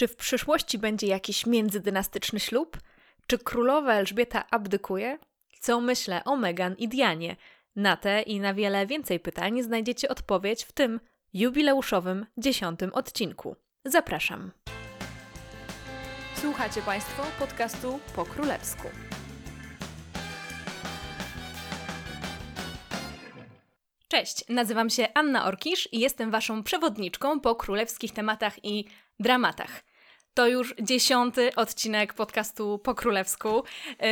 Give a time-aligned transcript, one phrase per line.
[0.00, 2.78] Czy w przyszłości będzie jakiś międzydynastyczny ślub?
[3.26, 5.18] Czy królowa Elżbieta abdykuje?
[5.60, 7.36] Co myślę o Meghan i Dianie?
[7.76, 11.00] Na te i na wiele więcej pytań znajdziecie odpowiedź w tym
[11.32, 13.56] jubileuszowym dziesiątym odcinku.
[13.84, 14.50] Zapraszam.
[16.34, 18.88] Słuchacie Państwo podcastu po królewsku.
[24.08, 28.84] Cześć, nazywam się Anna Orkisz i jestem Waszą przewodniczką po królewskich tematach i
[29.18, 29.89] dramatach.
[30.34, 33.64] To już dziesiąty odcinek podcastu po królewsku.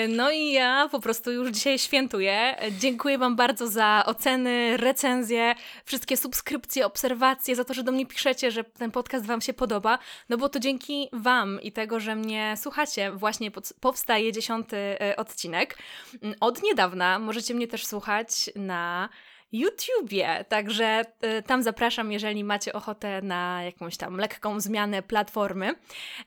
[0.09, 2.57] No i ja po prostu już dzisiaj świętuję.
[2.79, 5.55] Dziękuję Wam bardzo za oceny, recenzje,
[5.85, 9.99] wszystkie subskrypcje, obserwacje, za to, że do mnie piszecie, że ten podcast Wam się podoba.
[10.29, 15.79] No bo to dzięki Wam i tego, że mnie słuchacie, właśnie powstaje dziesiąty e, odcinek.
[16.41, 19.09] Od niedawna możecie mnie też słuchać na
[19.53, 20.45] YouTubie.
[20.49, 21.05] Także
[21.39, 25.75] y, tam zapraszam, jeżeli macie ochotę na jakąś tam lekką zmianę platformy.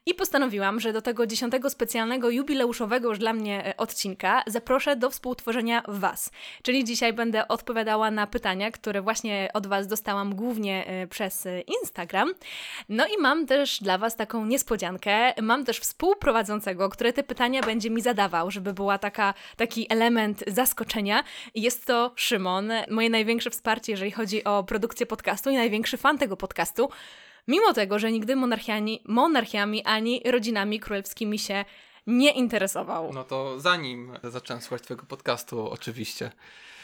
[0.06, 5.10] I postanowiłam, że do tego dziesiątego specjalnego, jubileuszowego już dla mnie y, odcinka zaproszę do
[5.10, 6.32] współtworzenia Was.
[6.64, 11.48] Czyli dzisiaj będę odpowiadała na pytania, które właśnie od Was dostałam głównie y, przez
[11.82, 12.34] Instagram.
[12.90, 15.34] No i mam też dla Was taką niespodziankę.
[15.42, 21.24] Mam też współprowadzącego, który te pytania będzie mi zadawał, żeby była taka, taki element zaskoczenia.
[21.56, 26.38] Jest to Szymon, moje największe wsparcie, jeżeli chodzi o produkcję podcastu i największy fan tego
[26.38, 26.90] podcastu,
[27.48, 31.66] mimo tego, że nigdy monarchiami, monarchiami ani rodzinami królewskimi się
[32.08, 33.14] nie interesował.
[33.14, 36.32] No to zanim zacząłem słuchać Twojego podcastu, oczywiście.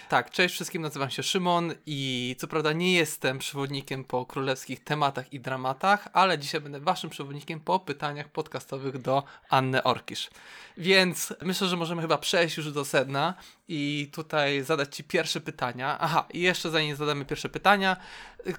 [0.10, 5.34] Tak, cześć wszystkim, nazywam się Szymon i co prawda nie jestem przewodnikiem po królewskich tematach
[5.34, 10.30] i dramatach, ale dzisiaj będę waszym przewodnikiem po pytaniach podcastowych do Anny Orkisz.
[10.78, 13.34] Więc myślę, że możemy chyba przejść już do sedna
[13.68, 15.98] i tutaj zadać Ci pierwsze pytania.
[16.00, 17.98] Aha, i jeszcze zanim zadamy pierwsze pytania,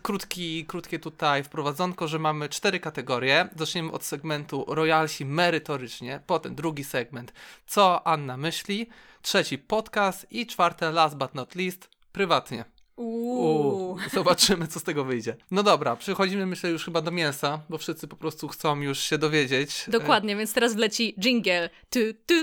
[0.03, 3.49] krótki, krótkie tutaj wprowadzonko, że mamy cztery kategorie.
[3.57, 7.33] Zaczniemy od segmentu Royalsi merytorycznie, potem drugi segment,
[7.67, 8.89] co Anna myśli,
[9.23, 12.65] trzeci podcast i czwarte, last but not least, prywatnie.
[12.97, 13.99] Uuu.
[14.13, 15.37] Zobaczymy, co z tego wyjdzie.
[15.51, 19.19] No dobra, przechodzimy myślę już chyba do mięsa, bo wszyscy po prostu chcą już się
[19.19, 19.85] dowiedzieć.
[19.89, 21.71] Dokładnie, więc teraz wleci jingle.
[21.91, 22.35] Tu, tu.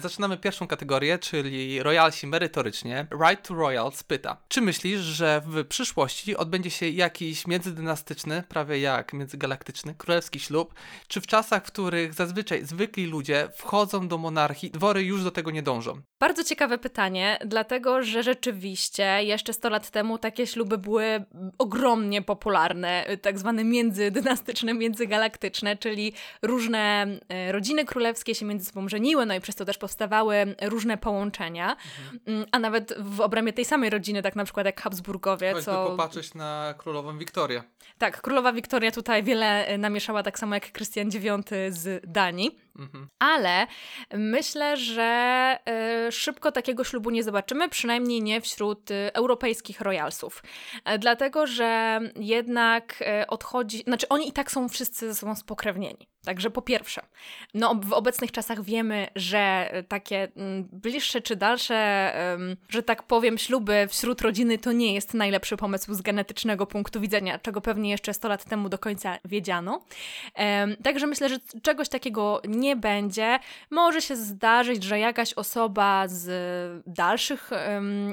[0.00, 3.06] Zaczynamy pierwszą kategorię, czyli royalsi merytorycznie.
[3.28, 9.12] Right to Royals pyta, czy myślisz, że w przyszłości odbędzie się jakiś międzydynastyczny, prawie jak
[9.12, 10.74] międzygalaktyczny, królewski ślub,
[11.08, 15.50] czy w czasach, w których zazwyczaj zwykli ludzie wchodzą do monarchii, dwory już do tego
[15.50, 16.00] nie dążą?
[16.20, 21.24] Bardzo ciekawe pytanie, dlatego że rzeczywiście jeszcze 100 lat temu takie śluby były
[21.58, 26.12] ogromnie popularne, tak zwane międzydynastyczne, międzygalaktyczne, czyli
[26.42, 30.98] różne e, rodziny królewskie się między sobą żeniły, no i przez to też powstawały różne
[30.98, 31.76] połączenia,
[32.26, 32.46] mhm.
[32.52, 35.52] a nawet w obrębie tej samej rodziny, tak na przykład jak Habsburgowie.
[35.52, 35.86] Choćby co...
[35.86, 37.62] popatrzeć na królową Wiktorię.
[37.98, 42.58] Tak, królowa Wiktoria tutaj wiele e, namieszała, tak samo jak Krystian IX z Danii.
[42.80, 43.08] Mhm.
[43.18, 43.66] Ale
[44.14, 45.58] myślę, że
[46.08, 50.42] y, szybko takiego ślubu nie zobaczymy, przynajmniej nie wśród y, europejskich royalsów.
[50.94, 56.08] Y, dlatego, że jednak odchodzi, znaczy oni i tak są wszyscy ze sobą spokrewnieni.
[56.24, 57.02] Także po pierwsze,
[57.54, 62.12] no w obecnych czasach wiemy, że takie mm, bliższe czy dalsze,
[62.68, 67.38] że tak powiem, śluby wśród rodziny to nie jest najlepszy pomysł z genetycznego punktu widzenia,
[67.38, 69.84] czego pewnie jeszcze 100 lat temu do końca wiedziano.
[70.84, 73.38] Także myślę, że czegoś takiego nie będzie.
[73.70, 76.28] Może się zdarzyć, że jakaś osoba z
[76.86, 77.50] dalszych,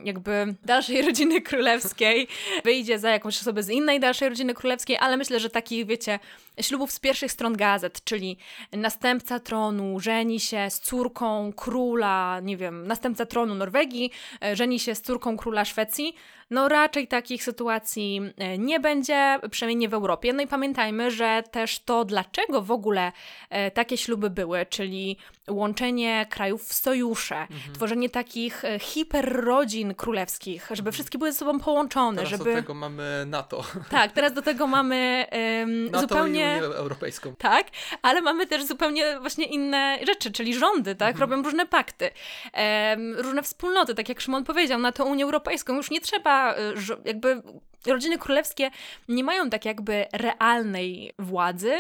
[0.04, 2.28] jakby dalszej rodziny królewskiej
[2.64, 6.20] wyjdzie za jakąś osobę z innej dalszej rodziny królewskiej, ale myślę, że takich, wiecie,
[6.62, 8.38] ślubów z pierwszych stron gazet, czyli
[8.72, 14.12] następca tronu żeni się z córką króla, nie wiem, następca tronu Norwegii
[14.44, 16.16] e, żeni się z córką króla Szwecji,
[16.50, 20.34] no raczej takich sytuacji e, nie będzie, przynajmniej nie w Europie.
[20.34, 23.12] No i pamiętajmy, że też to, dlaczego w ogóle
[23.50, 25.18] e, takie śluby były, czyli
[25.50, 27.74] łączenie krajów w sojusze, mhm.
[27.76, 30.94] tworzenie takich e, hiperrodzin królewskich, żeby mhm.
[30.94, 32.18] wszystkie były ze sobą połączone.
[32.18, 32.44] Teraz żeby...
[32.44, 33.64] do tego mamy NATO.
[33.90, 35.26] Tak, teraz do tego mamy
[35.62, 36.60] um, NATO zupełnie...
[36.62, 37.36] i Unię Europejską.
[37.36, 37.68] Tak,
[38.02, 41.32] ale mamy też zupełnie właśnie inne rzeczy, czyli rządy, tak, mhm.
[41.32, 42.12] robią różne pakty,
[42.54, 46.98] um, różne wspólnoty, tak jak Szymon powiedział, na to Unię Europejską już nie trzeba Y,
[47.06, 47.42] jakby
[47.86, 48.72] rodziny królewskie
[49.08, 51.74] nie mają tak jakby realnej władzy,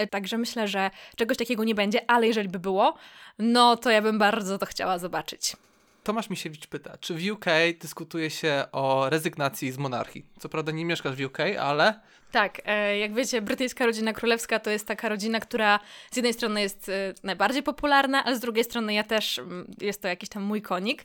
[0.00, 2.94] y, także myślę, że czegoś takiego nie będzie, ale jeżeli by było,
[3.38, 5.56] no to ja bym bardzo to chciała zobaczyć.
[6.04, 7.44] Tomasz Misiewicz pyta, czy w UK
[7.80, 10.24] dyskutuje się o rezygnacji z monarchii?
[10.38, 12.00] Co prawda nie mieszkasz w UK, ale
[12.30, 15.80] Tak, e, jak wiecie, brytyjska rodzina królewska to jest taka rodzina, która
[16.10, 20.02] z jednej strony jest e, najbardziej popularna, ale z drugiej strony ja też, mm, jest
[20.02, 21.04] to jakiś tam mój konik.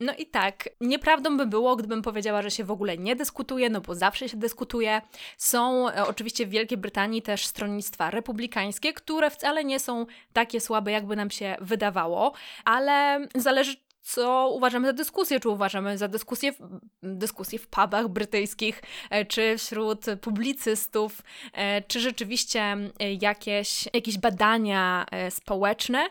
[0.00, 3.80] No i tak, nieprawdą by było, gdybym powiedziała, że się w ogóle nie dyskutuje, no
[3.80, 5.02] bo zawsze się dyskutuje.
[5.38, 10.92] Są e, oczywiście w Wielkiej Brytanii też stronnictwa republikańskie, które wcale nie są takie słabe,
[10.92, 12.32] jakby nam się wydawało,
[12.64, 16.58] ale zależy co uważamy za dyskusję, czy uważamy za dyskusję w,
[17.02, 21.22] dyskusję w pubach brytyjskich, e, czy wśród publicystów,
[21.52, 26.08] e, czy rzeczywiście e, jakieś, jakieś badania społeczne,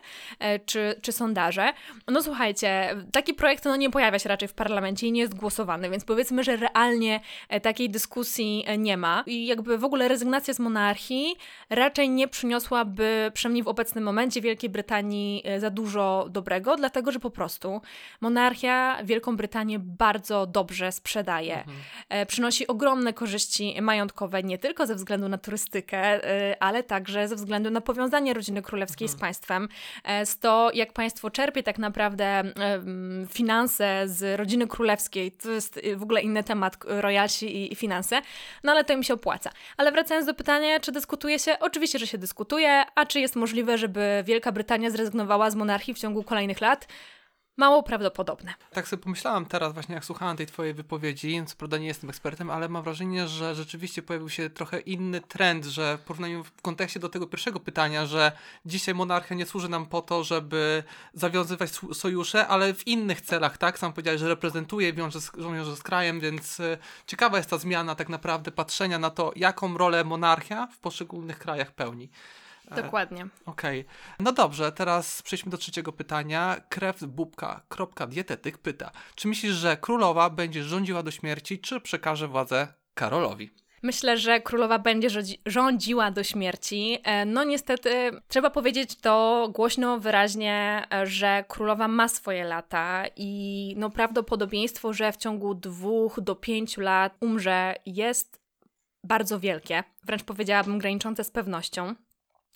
[0.66, 1.74] czy, czy sondaże.
[2.08, 5.90] No słuchajcie, taki projekt no, nie pojawia się raczej w parlamencie i nie jest głosowany,
[5.90, 7.20] więc powiedzmy, że realnie
[7.62, 11.36] takiej dyskusji nie ma i jakby w ogóle rezygnacja z monarchii
[11.70, 17.30] raczej nie przyniosłaby, przynajmniej w obecnym momencie Wielkiej Brytanii za dużo dobrego, dlatego że po
[17.32, 17.81] prostu
[18.22, 21.58] monarchia Wielką Brytanię bardzo dobrze sprzedaje.
[21.58, 21.78] Mhm.
[22.10, 27.36] E, przynosi ogromne korzyści majątkowe nie tylko ze względu na turystykę, e, ale także ze
[27.36, 29.18] względu na powiązanie rodziny królewskiej mhm.
[29.18, 29.70] z państwem.
[30.04, 32.44] E, z to, jak państwo czerpie tak naprawdę
[33.30, 38.22] finanse z rodziny królewskiej, to jest w ogóle inny temat, royalsi i finanse,
[38.64, 39.50] no ale to im się opłaca.
[39.78, 41.60] Ale wracając do pytania, czy dyskutuje się?
[41.60, 46.00] Oczywiście, że się dyskutuje, a czy jest możliwe, żeby Wielka Brytania zrezygnowała z monarchii w
[46.00, 46.88] ciągu kolejnych lat?
[47.58, 48.54] Mało prawdopodobne.
[48.72, 52.50] Tak sobie pomyślałam teraz właśnie, jak słuchałam tej twojej wypowiedzi, co prawda nie jestem ekspertem,
[52.50, 57.00] ale mam wrażenie, że rzeczywiście pojawił się trochę inny trend, że w porównaniu w kontekście
[57.00, 58.32] do tego pierwszego pytania, że
[58.66, 60.84] dzisiaj monarchia nie służy nam po to, żeby
[61.14, 63.80] zawiązywać sojusze, ale w innych celach, tak?
[63.80, 66.78] Sam powiedziałeś, że reprezentuje, wiąże z, wiąże z krajem, więc y,
[67.08, 71.72] ciekawa jest ta zmiana tak naprawdę patrzenia na to, jaką rolę monarchia w poszczególnych krajach
[71.72, 72.10] pełni.
[72.72, 73.28] E, Dokładnie.
[73.46, 73.80] Okej.
[73.80, 73.94] Okay.
[74.20, 76.62] No dobrze, teraz przejdźmy do trzeciego pytania.
[76.70, 83.52] Krewbubka.dietetyk pyta, czy myślisz, że królowa będzie rządziła do śmierci, czy przekaże władzę Karolowi?
[83.84, 85.10] Myślę, że królowa będzie
[85.46, 86.98] rządziła do śmierci.
[87.04, 93.74] E, no niestety, trzeba powiedzieć to głośno, wyraźnie, e, że królowa ma swoje lata i
[93.78, 98.42] no prawdopodobieństwo, że w ciągu dwóch do pięciu lat umrze jest
[99.04, 101.96] bardzo wielkie, wręcz powiedziałabym graniczące z pewnością.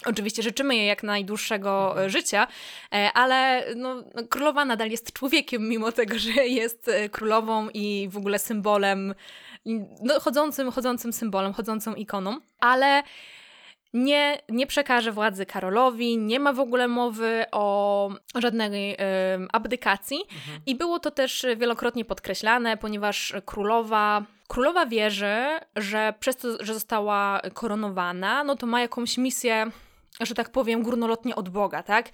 [0.06, 2.10] Oczywiście życzymy jej jak najdłuższego mhm.
[2.10, 2.48] życia,
[2.94, 8.18] e, ale no, królowa nadal jest człowiekiem, mimo tego, że jest e, królową i w
[8.18, 9.16] ogóle symbolem,
[10.04, 13.04] no, chodzącym, chodzącym symbolem, chodzącą ikoną, ale
[13.96, 18.98] nie, nie przekaże władzy Karolowi, nie ma w ogóle mowy o żadnej y,
[19.52, 20.18] abdykacji.
[20.18, 20.62] Mhm.
[20.66, 24.24] I było to też wielokrotnie podkreślane, ponieważ królowa.
[24.48, 25.36] Królowa wierzy,
[25.76, 29.72] że przez to, że została koronowana, no to ma jakąś misję
[30.20, 32.10] że tak powiem, górnolotnie od Boga, tak?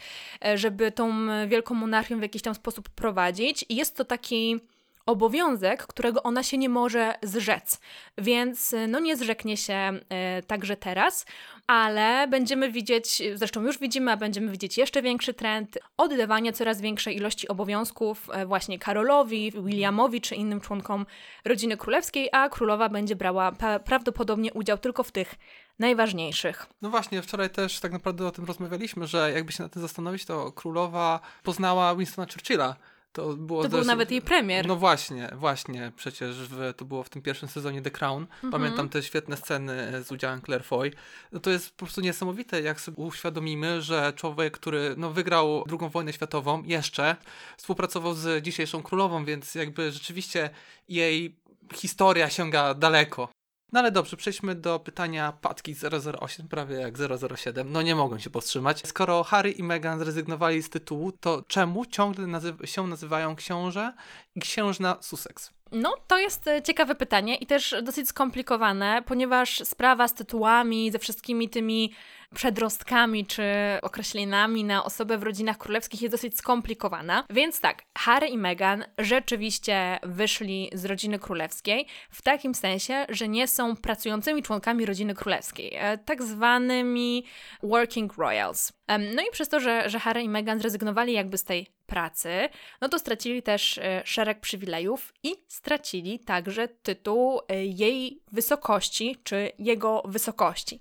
[0.46, 1.14] E, żeby tą
[1.48, 3.66] wielką monarchię w jakiś tam sposób prowadzić.
[3.70, 4.60] I jest to taki
[5.06, 7.80] obowiązek, którego ona się nie może zrzec.
[8.18, 11.26] Więc no nie zrzeknie się e, także teraz,
[11.68, 17.16] ale będziemy widzieć, zresztą już widzimy, a będziemy widzieć jeszcze większy trend oddawania coraz większej
[17.16, 21.06] ilości obowiązków e, właśnie Karolowi, Williamowi czy innym członkom
[21.46, 23.52] rodziny królewskiej, a królowa będzie brała
[23.86, 25.36] prawdopodobnie udział tylko w tych
[25.80, 26.66] najważniejszych.
[26.82, 30.26] No właśnie, wczoraj też tak naprawdę o tym rozmawialiśmy, że jakby się na tym zastanowić,
[30.26, 32.76] to królowa poznała Winstona Churchilla
[33.14, 34.68] to, było to był nawet jej premier.
[34.68, 35.92] No właśnie, właśnie.
[35.96, 38.22] Przecież w, to było w tym pierwszym sezonie The Crown.
[38.24, 38.52] Mhm.
[38.52, 40.92] Pamiętam te świetne sceny z udziałem Claire Foy.
[41.32, 45.90] No to jest po prostu niesamowite, jak sobie uświadomimy, że człowiek, który no, wygrał II
[45.90, 47.16] wojnę światową, jeszcze
[47.58, 50.50] współpracował z dzisiejszą królową, więc jakby rzeczywiście
[50.90, 51.36] jej
[51.74, 53.30] historia sięga daleko.
[53.72, 55.76] No ale dobrze, przejdźmy do pytania Patki
[56.20, 56.94] 008, prawie jak
[57.38, 57.72] 007.
[57.72, 58.88] No nie mogą się powstrzymać.
[58.88, 63.94] Skoro Harry i Meghan zrezygnowali z tytułu, to czemu ciągle nazy się nazywają książę
[64.36, 65.52] i księżna Sussex?
[65.72, 71.00] No, to jest e, ciekawe pytanie i też dosyć skomplikowane, ponieważ sprawa z tytułami, ze
[71.00, 71.94] wszystkimi tymi
[72.36, 73.44] przedrostkami czy
[73.82, 77.24] określeniami na osobę w rodzinach królewskich jest dosyć skomplikowana.
[77.30, 83.48] Więc tak, Harry i Meghan rzeczywiście wyszli z rodziny królewskiej w takim sensie, że nie
[83.48, 87.26] są pracującymi członkami rodziny królewskiej, e, tak zwanymi
[87.64, 88.74] working royals.
[89.16, 92.50] No i przez to, że, że Harry i Meghan zrezygnowali jakby z tej pracy,
[92.82, 99.52] no to stracili też e, szereg przywilejów i stracili także tytuł e, jej wysokości czy
[99.60, 100.80] jego wysokości.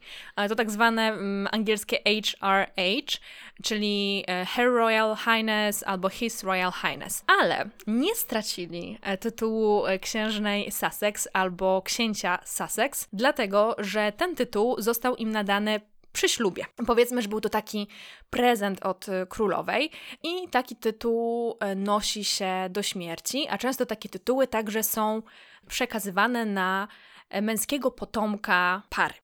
[0.48, 3.20] To tak zwane mm, angielskie HRH,
[3.62, 7.24] czyli e, Her Royal Highness albo His Royal Highness.
[7.40, 15.32] Ale nie stracili tytułu księżnej Sussex albo księcia Sussex, dlatego że ten tytuł został im
[15.32, 15.80] nadany
[16.12, 16.64] przy ślubie.
[16.86, 17.88] Powiedzmy, że był to taki
[18.30, 19.90] prezent od y, królowej
[20.22, 25.22] i taki tytuł y, nosi się do śmierci, a często takie tytuły także są
[25.68, 26.88] przekazywane na
[27.42, 29.14] męskiego potomka pary.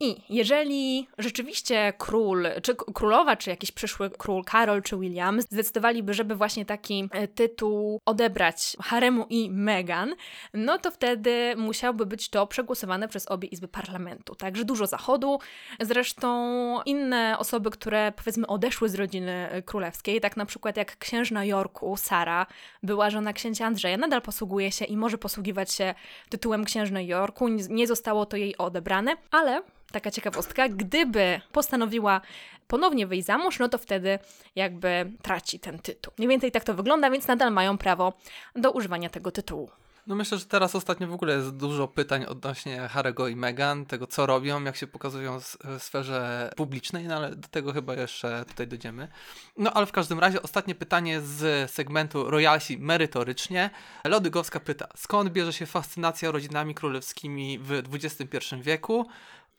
[0.00, 6.34] I jeżeli rzeczywiście król, czy królowa, czy jakiś przyszły król Karol czy William zdecydowaliby, żeby
[6.34, 10.14] właśnie taki e, tytuł odebrać Haremu i Meghan,
[10.54, 14.34] no to wtedy musiałby być to przegłosowane przez obie izby parlamentu.
[14.34, 15.38] Także dużo zachodu.
[15.80, 21.96] Zresztą inne osoby, które powiedzmy odeszły z rodziny królewskiej, tak na przykład jak księżna Jorku,
[21.96, 22.46] Sara,
[22.82, 25.94] była żona księcia Andrzeja, nadal posługuje się i może posługiwać się
[26.28, 27.48] tytułem księżnej Jorku.
[27.48, 29.62] Nie zostało to jej odebrane, ale
[29.96, 32.20] taka ciekawostka, gdyby postanowiła
[32.68, 34.18] ponownie wyjść za mąż, no to wtedy
[34.56, 36.12] jakby traci ten tytuł.
[36.18, 38.12] Mniej więcej tak to wygląda, więc nadal mają prawo
[38.56, 39.70] do używania tego tytułu.
[40.06, 44.06] No myślę, że teraz ostatnio w ogóle jest dużo pytań odnośnie Harego i Meghan, tego
[44.06, 48.66] co robią, jak się pokazują w sferze publicznej, no ale do tego chyba jeszcze tutaj
[48.66, 49.08] dojdziemy.
[49.56, 53.70] No ale w każdym razie ostatnie pytanie z segmentu Royalsi merytorycznie.
[54.04, 59.06] Lodygowska pyta, skąd bierze się fascynacja rodzinami królewskimi w XXI wieku?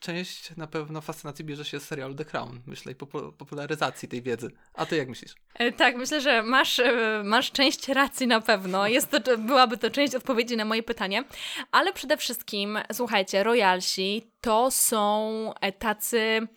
[0.00, 2.94] Część na pewno fascynacji bierze się z serialu The Crown, myślę, i
[3.38, 4.50] popularyzacji tej wiedzy.
[4.74, 5.34] A ty jak myślisz?
[5.54, 8.88] E, tak, myślę, że masz, e, masz część racji na pewno.
[8.88, 11.24] Jest to, byłaby to część odpowiedzi na moje pytanie.
[11.72, 16.48] Ale przede wszystkim, słuchajcie, royalsi to są e, tacy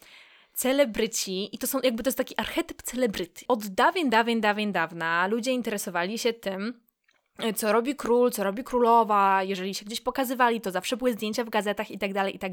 [0.53, 3.45] celebryci i to są jakby to jest taki archetyp celebryty.
[3.47, 6.81] Od dawien, dawien, dawien dawna ludzie interesowali się tym,
[7.55, 11.49] co robi król, co robi królowa, jeżeli się gdzieś pokazywali, to zawsze były zdjęcia w
[11.49, 12.51] gazetach i tak dalej, i tak.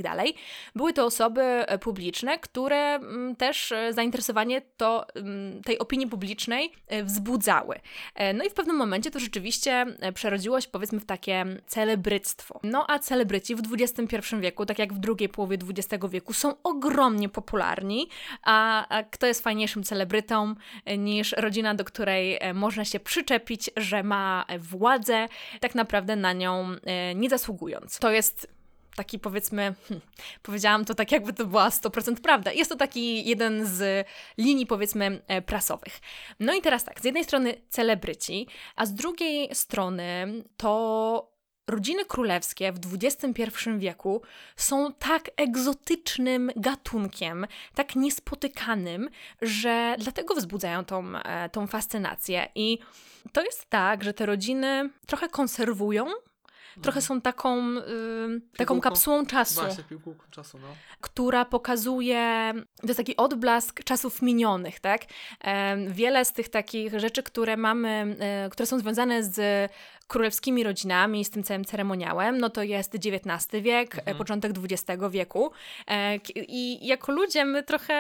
[0.75, 6.73] Były to osoby e, publiczne, które mm, też e, zainteresowanie to, mm, tej opinii publicznej
[6.87, 7.81] e, wzbudzały.
[8.35, 12.61] No i w pewnym momencie to rzeczywiście przerodziło się powiedzmy w takie celebryctwo.
[12.63, 17.29] No a celebryci w XXI wieku, tak jak w drugiej połowie XX wieku, są ogromnie
[17.29, 18.09] popularni,
[18.43, 20.55] a, a kto jest fajniejszym celebrytą
[20.99, 24.45] niż rodzina, do której można się przyczepić, że ma
[24.79, 25.29] władzę,
[25.61, 27.99] tak naprawdę na nią e, nie zasługując.
[27.99, 28.59] To jest
[28.99, 30.07] taki powiedzmy, hmm,
[30.43, 32.53] powiedziałam to tak jakby to była 100% prawda.
[32.53, 34.07] Jest to taki jeden z
[34.39, 36.01] linii powiedzmy e, prasowych.
[36.41, 41.38] No i teraz tak, z jednej strony celebryci, a z drugiej strony to
[41.69, 44.23] rodziny królewskie w XXI wieku
[44.57, 49.09] są tak egzotycznym gatunkiem, tak niespotykanym,
[49.43, 52.49] że dlatego wzbudzają tą, e, tą fascynację.
[52.55, 52.79] I
[53.33, 56.07] to jest tak, że te rodziny trochę konserwują
[56.83, 59.61] trochę są taką, y, taką kapsułą czasu.
[59.61, 59.85] Właśnie,
[60.31, 60.69] czasu, no.
[61.01, 65.03] Która pokazuje, to jest taki odblask czasów minionych, tak?
[65.41, 69.71] E, wiele z tych takich rzeczy, które mamy, e, które są związane z
[70.09, 74.17] królewskimi rodzinami, z tym całym ceremoniałem, no to jest XIX wiek, mhm.
[74.17, 75.51] początek XX wieku.
[75.89, 77.95] E, I jako ludzie my trochę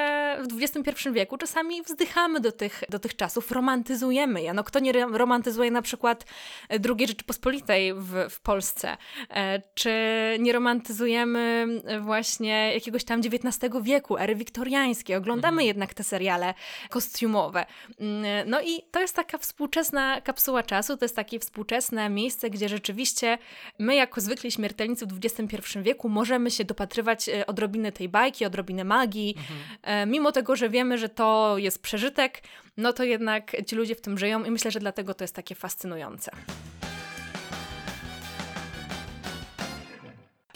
[0.50, 4.52] w XXI wieku czasami wzdychamy do tych, do tych czasów, romantyzujemy je.
[4.52, 6.24] No kto nie romantyzuje na przykład
[6.70, 8.96] II Rzeczypospolitej w, w Polsce?
[9.30, 9.92] E, czy
[10.38, 11.66] nie romantyzujemy
[12.00, 15.16] właśnie jakiegoś tam XIX wieku, ery wiktoriańskiej?
[15.16, 15.66] Oglądamy mhm.
[15.66, 16.54] jednak te seriale
[16.90, 17.66] kostiumowe.
[18.00, 22.69] Mm, no i to jest taka współczesna kapsuła czasu, to jest taki współczesny miejsce, gdzie
[22.69, 23.38] rzeczywiście
[23.78, 28.85] my, jako zwykli śmiertelnicy w XXI wieku, możemy się dopatrywać e, odrobiny tej bajki, odrobiny
[28.85, 29.35] magii.
[29.38, 29.59] Mhm.
[29.83, 32.43] E, mimo tego, że wiemy, że to jest przeżytek,
[32.76, 35.55] no to jednak ci ludzie w tym żyją i myślę, że dlatego to jest takie
[35.55, 36.31] fascynujące.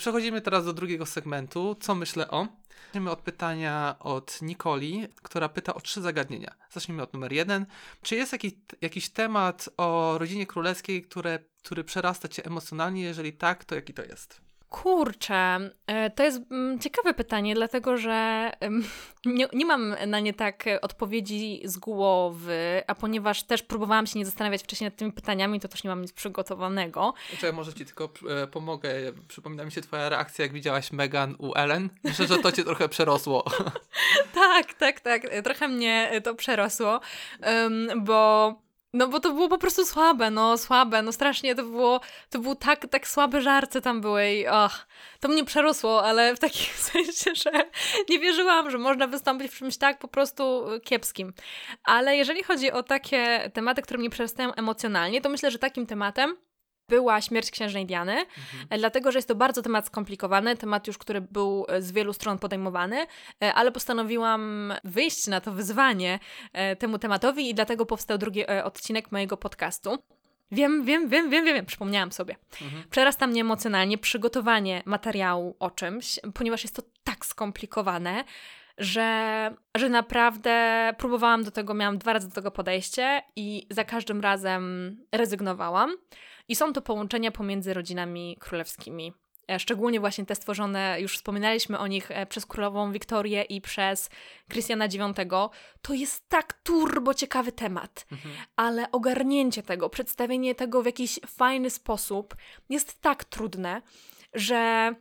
[0.02, 1.76] Przechodzimy teraz do drugiego segmentu.
[1.80, 2.48] Co myślę o?
[2.86, 6.54] Zaczniemy od pytania od Nikoli, która pyta o trzy zagadnienia.
[6.70, 7.66] Zacznijmy od numer jeden.
[8.02, 13.02] Czy jest jakiś, jakiś temat o rodzinie królewskiej, które, który przerasta cię emocjonalnie?
[13.02, 14.40] Jeżeli tak, to jaki to jest?
[14.72, 18.50] Kurczę, e, to jest mm, ciekawe pytanie, dlatego że
[19.24, 24.24] nie, nie, mam na nie tak odpowiedzi z głowy, a ponieważ też próbowałam się nie
[24.24, 27.14] zastanawiać wcześniej nad tymi pytaniami, to też nie mam nic przygotowanego.
[27.42, 28.90] Ja może ci tylko e, pomogę.
[29.28, 31.88] Przypomina mi się twoja reakcja, jak widziałaś Megan u Ellen.
[32.04, 33.44] Myślę, że to cię trochę przerosło.
[34.34, 35.22] tak, tak, tak.
[35.44, 37.00] Trochę mnie to przerosło,
[37.96, 38.54] bo
[38.92, 42.54] no bo to było po prostu słabe, no słabe, no strasznie to było, to był
[42.54, 44.86] tak, tak słabe żarce tam były i och,
[45.20, 47.50] to mnie przerosło, ale w takim sensie, że
[48.08, 51.32] nie wierzyłam, że można wystąpić w czymś tak po prostu kiepskim.
[51.84, 56.36] Ale jeżeli chodzi o takie tematy, które mnie przerastają emocjonalnie, to myślę, że takim tematem
[56.92, 58.66] była śmierć księżnej Diany, mhm.
[58.70, 62.12] E, dlatego że jest to bardzo temat skomplikowany, temat już, który był e, z wielu
[62.12, 63.06] stron podejmowany,
[63.42, 66.18] e, ale postanowiłam wyjść na to wyzwanie
[66.78, 69.98] temu tematowi i dlatego powstał drugi odcinek mojego podcastu.
[70.50, 72.36] Wiem, wiem, wiem, wiem, wiem, wiem, przypomniałam sobie.
[72.62, 72.82] Mhm.
[72.90, 78.24] Przerasta mnie emocjonalnie przygotowanie materiału o czymś, ponieważ jest to tak skomplikowane,
[78.78, 84.20] że, że naprawdę próbowałam do tego, miałam dwa razy do tego podejście i za każdym
[84.20, 85.96] razem rezygnowałam.
[86.52, 89.12] I są to połączenia pomiędzy rodzinami królewskimi
[89.50, 94.10] e, szczególnie właśnie te stworzone, już wspominaliśmy o nich e, przez królową Wiktorię i przez
[94.48, 95.20] Krystiana IX,
[95.82, 98.34] to jest tak turbo ciekawy temat, mhm.
[98.56, 102.36] ale ogarnięcie tego, przedstawienie tego w jakiś fajny sposób
[102.68, 103.82] jest tak trudne,
[104.34, 104.94] że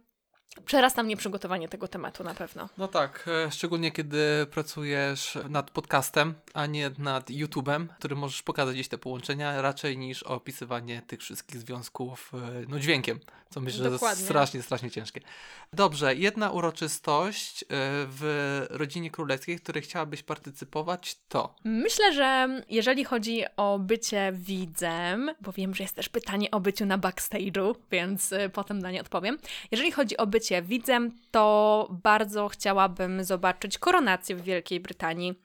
[0.66, 2.70] Przerasta mnie przygotowanie tego tematu na pewno.
[2.78, 8.76] No tak, e, szczególnie kiedy pracujesz nad podcastem, a nie nad YouTube'em, który możesz pokazać
[8.76, 14.16] gdzieś te połączenia, raczej niż opisywanie tych wszystkich związków e, no, dźwiękiem, co myślę, Dokładnie.
[14.16, 15.22] że jest strasznie, strasznie ciężkie.
[15.74, 17.66] Dobrze, jedna uroczystość e,
[18.08, 21.56] w rodzinie królewskiej, w której chciałabyś partycypować, to?
[21.64, 26.86] Myślę, że jeżeli chodzi o bycie widzem, bo wiem, że jest też pytanie o byciu
[26.86, 29.38] na backstage'u, więc potem na nie odpowiem.
[29.72, 35.36] Jeżeli chodzi o bycie bycie widzem, to bardzo chciałabym zobaczyć koronację w Wielkiej Brytanii.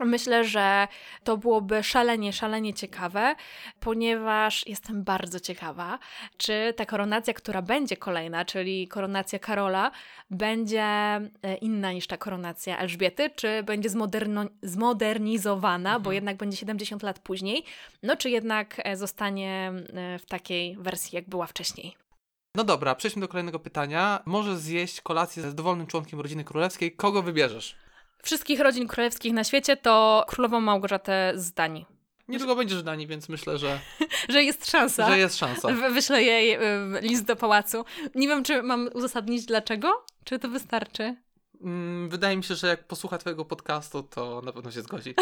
[0.00, 0.88] Myślę, że
[1.24, 3.34] to byłoby szalenie, szalenie ciekawe,
[3.80, 5.98] ponieważ jestem bardzo ciekawa,
[6.36, 9.90] czy ta koronacja, która będzie kolejna, czyli koronacja Karola,
[10.30, 16.02] będzie e, inna niż ta koronacja Elżbiety, czy będzie zmoderno- zmodernizowana, mhm.
[16.02, 17.64] bo jednak będzie 70 lat później,
[18.02, 22.03] no czy jednak e, zostanie e, w takiej wersji, jak była wcześniej.
[22.54, 24.22] No dobra, przejdźmy do kolejnego pytania.
[24.24, 26.92] Możesz zjeść kolację z dowolnym członkiem rodziny królewskiej.
[26.92, 27.76] Kogo wybierzesz?
[28.22, 31.86] Wszystkich rodzin królewskich na świecie to królową Małgorzatę z Danii.
[32.28, 33.80] Niedługo będziesz w Danii, więc myślę, że...
[34.28, 35.08] że jest szansa.
[35.08, 35.68] Że jest szansa.
[35.92, 36.58] Wyślę jej
[37.00, 37.84] list do pałacu.
[38.14, 41.16] Nie wiem, czy mam uzasadnić dlaczego, czy to wystarczy.
[41.64, 45.14] Mm, wydaje mi się, że jak posłucha twojego podcastu, to na pewno się zgodzi.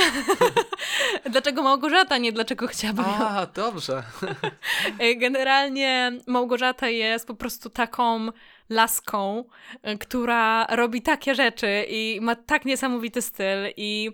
[1.31, 3.47] dlaczego Małgorzata, nie dlaczego chciałabym A, ją...
[3.55, 4.03] dobrze.
[5.21, 8.29] Generalnie Małgorzata jest po prostu taką
[8.69, 9.45] laską,
[10.01, 14.11] która robi takie rzeczy i ma tak niesamowity styl i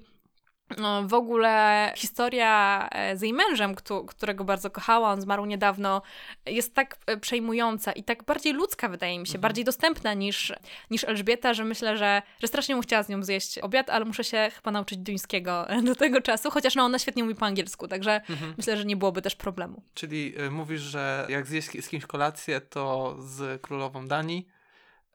[1.06, 3.75] w ogóle historia e, z jej mężem,
[4.06, 6.02] którego bardzo kochała, on zmarł niedawno,
[6.46, 9.40] jest tak e, przejmująca i tak bardziej ludzka, wydaje mi się, mhm.
[9.40, 10.52] bardziej dostępna niż,
[10.90, 14.25] niż Elżbieta, że myślę, że, że strasznie mu chciała z nią zjeść obiad, ale muszę
[14.25, 18.20] się chyba nauczyć duńskiego do tego czasu, chociaż no ona świetnie mówi po angielsku, także
[18.30, 18.54] mhm.
[18.56, 19.82] myślę, że nie byłoby też problemu.
[19.94, 24.48] Czyli mówisz, że jak zjeść z kimś kolację, to z królową Danii,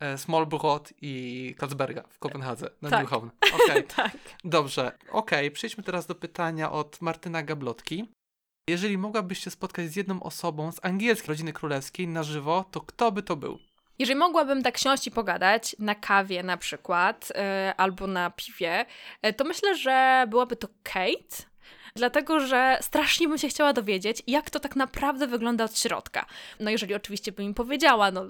[0.03, 3.07] E, Smallbrot i Kacberga w Kopenhadze na tak.
[3.13, 3.83] Okay.
[3.83, 4.17] tak.
[4.43, 4.91] Dobrze.
[5.09, 5.51] Okej, okay.
[5.51, 8.11] przejdźmy teraz do pytania od Martyna Gablotki.
[8.69, 13.11] Jeżeli mogłabyś się spotkać z jedną osobą z angielskiej rodziny królewskiej na żywo, to kto
[13.11, 13.59] by to był?
[13.99, 18.85] Jeżeli mogłabym tak siąść i pogadać na kawie na przykład, yy, albo na piwie,
[19.23, 21.52] yy, to myślę, że byłaby to Kate
[21.95, 26.25] dlatego że strasznie bym się chciała dowiedzieć, jak to tak naprawdę wygląda od środka.
[26.59, 28.25] No jeżeli oczywiście bym im powiedziała, no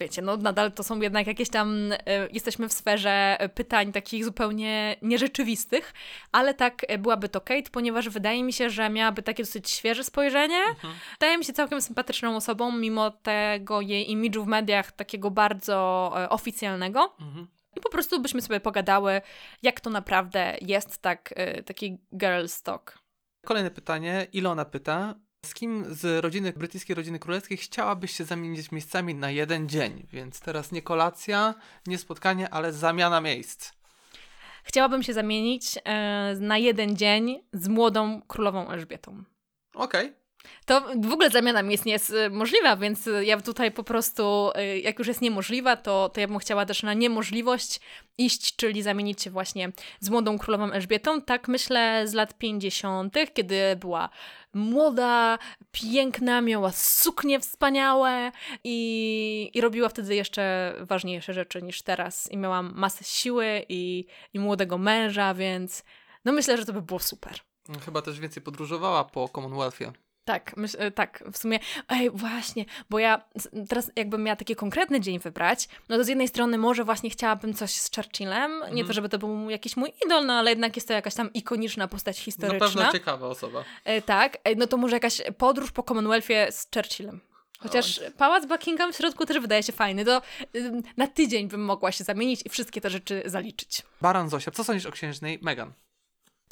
[0.00, 1.98] wiecie, no nadal to są jednak jakieś tam, y,
[2.32, 5.94] jesteśmy w sferze pytań takich zupełnie nierzeczywistych,
[6.32, 10.04] ale tak e, byłaby to Kate, ponieważ wydaje mi się, że miałaby takie dosyć świeże
[10.04, 10.60] spojrzenie.
[10.70, 10.94] Mhm.
[11.12, 16.28] Wydaje mi się całkiem sympatyczną osobą, mimo tego jej imidżu w mediach takiego bardzo e,
[16.28, 17.14] oficjalnego.
[17.20, 17.46] Mhm.
[17.76, 19.20] I po prostu byśmy sobie pogadały,
[19.62, 22.98] jak to naprawdę jest tak, y, taki girl talk.
[23.46, 24.26] Kolejne pytanie.
[24.32, 25.14] Ilona pyta,
[25.46, 30.06] z kim z rodziny, brytyjskiej rodziny królewskiej chciałabyś się zamienić miejscami na jeden dzień?
[30.12, 31.54] Więc teraz nie kolacja,
[31.86, 33.72] nie spotkanie, ale zamiana miejsc.
[34.64, 39.24] Chciałabym się zamienić e, na jeden dzień z młodą królową Elżbietą.
[39.74, 40.06] Okej.
[40.06, 40.19] Okay.
[40.66, 44.98] To w ogóle zamiana nie jest y, możliwa, więc ja tutaj po prostu, y, jak
[44.98, 47.80] już jest niemożliwa, to, to ja bym chciała też na niemożliwość
[48.18, 51.22] iść, czyli zamienić się właśnie z młodą królową Elżbietą.
[51.22, 54.08] Tak myślę z lat 50., kiedy była
[54.54, 55.38] młoda,
[55.72, 58.32] piękna, miała suknie wspaniałe
[58.64, 62.32] i, i robiła wtedy jeszcze ważniejsze rzeczy niż teraz.
[62.32, 65.84] I miałam masę siły i, i młodego męża, więc
[66.24, 67.40] no myślę, że to by było super.
[67.84, 69.92] Chyba też więcej podróżowała po Commonwealthie.
[70.30, 73.24] Tak, myśl, e, tak, w sumie, ej, właśnie, bo ja
[73.68, 77.54] teraz jakbym miała taki konkretny dzień wybrać, no to z jednej strony może właśnie chciałabym
[77.54, 78.74] coś z Churchillem, mm.
[78.74, 78.92] nie to, mhm.
[78.92, 82.18] żeby to był jakiś mój idol, no ale jednak jest to jakaś tam ikoniczna postać
[82.18, 82.66] historyczna.
[82.66, 83.64] Na pewno ciekawa osoba.
[83.84, 87.20] E, tak, e, no to może jakaś podróż po Commonwealthie z Churchillem.
[87.58, 88.02] Chociaż o.
[88.18, 90.22] pałac Buckingham w środku też wydaje się fajny, to
[90.96, 93.82] na tydzień bym mogła się zamienić i wszystkie te rzeczy zaliczyć.
[94.00, 95.72] Baran Zosia, co sądzisz o księżnej Meghan?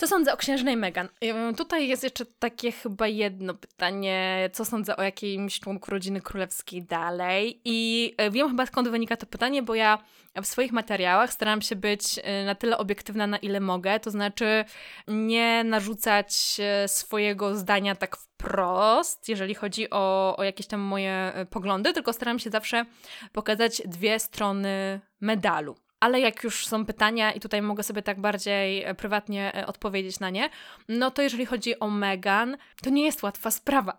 [0.00, 1.08] Co sądzę o księżnej Meghan?
[1.56, 7.60] Tutaj jest jeszcze takie chyba jedno pytanie, co sądzę o jakimś członku rodziny królewskiej dalej.
[7.64, 9.98] I e, wiem chyba skąd wynika to pytanie, bo ja
[10.42, 14.64] w swoich materiałach staram się być e, na tyle obiektywna, na ile mogę, to znaczy
[15.08, 21.92] nie narzucać e, swojego zdania tak wprost, jeżeli chodzi o, o jakieś tam moje poglądy,
[21.92, 22.84] tylko staram się zawsze
[23.32, 25.76] pokazać dwie strony medalu.
[26.00, 30.20] Ale jak już są pytania i tutaj mogę sobie tak bardziej e, prywatnie e, odpowiedzieć
[30.20, 30.50] na nie,
[30.88, 33.96] no to jeżeli chodzi o Megan, to nie jest łatwa sprawa.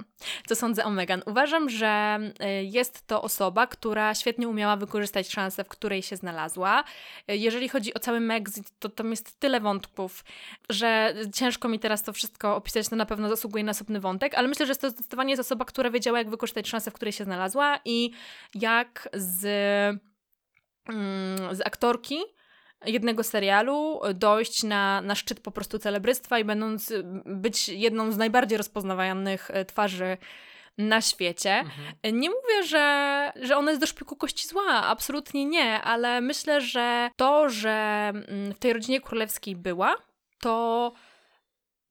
[0.48, 1.22] Co sądzę o Megan?
[1.26, 6.84] Uważam, że e, jest to osoba, która świetnie umiała wykorzystać szansę, w której się znalazła.
[7.28, 10.24] Jeżeli chodzi o cały Megxit, to tam jest tyle wątków,
[10.70, 14.48] że ciężko mi teraz to wszystko opisać, to na pewno zasługuje na osobny wątek, ale
[14.48, 17.80] myślę, że to zdecydowanie jest osoba, która wiedziała, jak wykorzystać szansę, w której się znalazła
[17.86, 18.12] i
[18.56, 20.00] jak z
[21.52, 22.20] z aktorki
[22.86, 26.94] jednego serialu dojść na, na szczyt po prostu celebrystwa i będąc
[27.26, 30.18] być jedną z najbardziej rozpoznawanych e, twarzy
[30.78, 31.52] na świecie.
[31.52, 32.20] Mhm.
[32.20, 37.10] Nie mówię, że, że ona jest do szpiku kości zła, absolutnie nie, ale myślę, że
[37.16, 39.96] to, że mm, w tej rodzinie królewskiej była,
[40.40, 40.92] to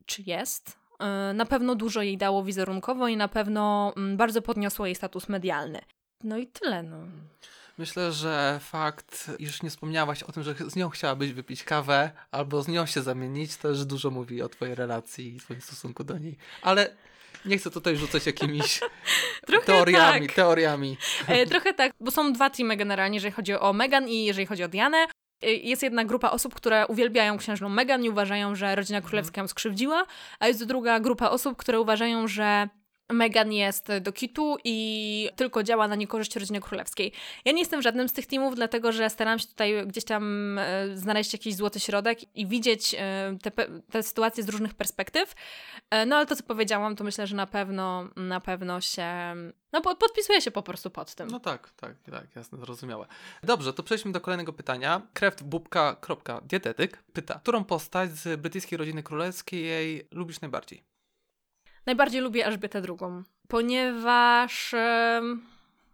[0.07, 4.87] czy jest, e, na pewno dużo jej dało wizerunkowo i na pewno mm, bardzo podniosło
[4.87, 5.81] jej status medialny.
[6.25, 6.97] No i tyle, no.
[7.79, 12.63] Myślę, że fakt, iż nie wspomniałaś o tym, że z nią chciałabyś wypić kawę albo
[12.63, 16.37] z nią się zamienić, też dużo mówi o twojej relacji i twoim stosunku do niej.
[16.63, 16.97] Ale
[17.45, 18.81] nie chcę tutaj rzucać jakimiś
[19.67, 20.37] teoriami, tak.
[20.37, 20.97] teoriami.
[21.27, 24.65] E, trochę tak, bo są dwa teamy generalnie, jeżeli chodzi o Megan i jeżeli chodzi
[24.65, 25.07] o Dianę.
[25.43, 29.49] E, jest jedna grupa osób, które uwielbiają księżną Megan i uważają, że rodzina królewska ją
[29.49, 30.07] skrzywdziła,
[30.39, 32.69] a jest druga grupa osób, które uważają, że
[33.13, 37.13] Megan jest do kitu i tylko działa na niekorzyść rodziny królewskiej.
[37.45, 40.97] Ja nie jestem żadnym z tych teamów, dlatego że staram się tutaj gdzieś tam e,
[40.97, 43.51] znaleźć jakiś złoty środek i widzieć e, te,
[43.91, 45.35] te sytuacje z różnych perspektyw.
[45.91, 49.07] E, no ale to, co powiedziałam, to myślę, że na pewno, na pewno się.
[49.73, 51.29] No, podpisuję się po prostu pod tym.
[51.29, 53.07] No tak, tak, tak, jasne, zrozumiałe.
[53.43, 55.03] Dobrze, to przejdźmy do kolejnego pytania.
[55.13, 60.98] Kreftbubka.dietetyk pyta, którą postać z brytyjskiej rodziny królewskiej lubisz najbardziej?
[61.89, 64.71] Najbardziej lubię Elżbietę II, ponieważ...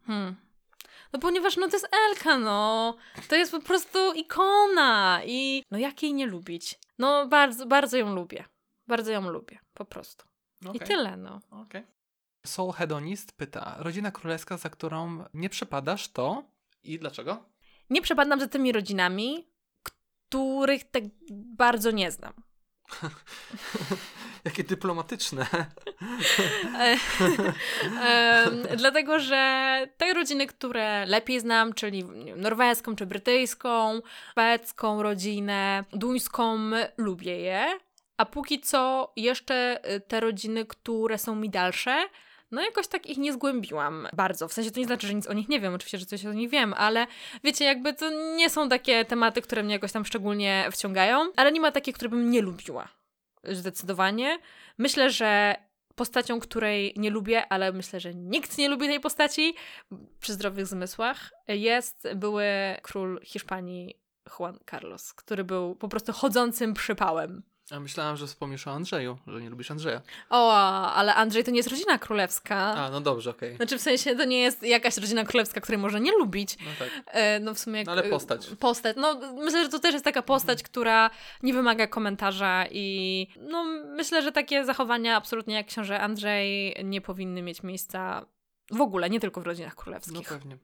[0.07, 0.37] Hmm,
[1.13, 2.97] no ponieważ no to jest Elka, no.
[3.29, 6.79] To jest po prostu ikona i no jak jej nie lubić?
[6.99, 8.45] No bardzo, bardzo ją lubię.
[8.87, 10.25] Bardzo ją lubię, po prostu.
[10.61, 10.77] Okay.
[10.77, 11.41] I tyle, no.
[11.51, 11.87] Okay.
[12.47, 16.45] Soul Hedonist pyta, rodzina królewska, za którą nie przepadasz, to
[16.83, 17.45] i dlaczego?
[17.91, 19.49] Nie przepadam za tymi rodzinami,
[19.83, 22.33] których tak bardzo nie znam.
[24.45, 25.47] Jakie dyplomatyczne.
[28.77, 32.05] dlatego, że te rodziny, które lepiej znam, czyli
[32.37, 36.59] norweską czy brytyjską, szwedzką rodzinę, duńską,
[36.97, 37.67] lubię je.
[38.17, 42.09] A póki co jeszcze te rodziny, które są mi dalsze,
[42.51, 44.49] no jakoś tak ich nie zgłębiłam bardzo.
[44.49, 46.33] W sensie to nie znaczy, że nic o nich nie wiem, oczywiście, że coś o
[46.33, 47.07] nich wiem, ale
[47.45, 51.61] wiecie, jakby to nie są takie tematy, które mnie jakoś tam szczególnie wciągają, ale nie
[51.61, 52.89] ma takich, które bym nie lubiła.
[53.53, 54.39] Zdecydowanie.
[54.79, 55.55] Myślę, że
[55.95, 59.55] postacią, której nie lubię, ale myślę, że nikt nie lubi tej postaci
[60.21, 62.47] przy zdrowych zmysłach, jest były
[62.83, 64.01] król Hiszpanii
[64.39, 67.43] Juan Carlos, który był po prostu chodzącym przypałem.
[67.71, 70.01] A myślałam, że wspomnisz o Andrzeju, że nie lubisz Andrzeja.
[70.31, 70.53] O,
[70.87, 72.57] ale Andrzej to nie jest rodzina królewska.
[72.57, 73.49] A, no dobrze, okej.
[73.49, 73.57] Okay.
[73.57, 76.57] Znaczy w sensie to nie jest jakaś rodzina królewska, której można nie lubić.
[76.59, 76.89] No tak.
[77.07, 77.79] E, no w sumie...
[77.79, 78.47] Jak, no ale postać.
[78.47, 78.97] Postać.
[78.97, 80.71] No myślę, że to też jest taka postać, mhm.
[80.71, 81.11] która
[81.43, 83.65] nie wymaga komentarza i no
[83.97, 88.27] myślę, że takie zachowania absolutnie jak książę Andrzej nie powinny mieć miejsca
[88.71, 90.15] w ogóle, nie tylko w rodzinach królewskich.
[90.15, 90.59] No pewnie.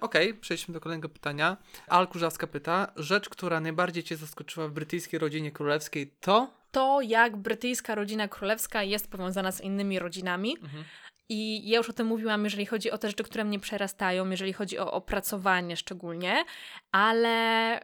[0.00, 1.56] Okej, okay, przejdźmy do kolejnego pytania.
[1.88, 6.50] Al Kurzawska pyta, rzecz, która najbardziej Cię zaskoczyła w brytyjskiej rodzinie królewskiej to?
[6.70, 10.56] To, jak brytyjska rodzina królewska jest powiązana z innymi rodzinami.
[10.62, 10.84] Mhm.
[11.28, 14.52] I ja już o tym mówiłam, jeżeli chodzi o te rzeczy, które mnie przerastają, jeżeli
[14.52, 16.44] chodzi o opracowanie szczególnie,
[16.92, 17.80] ale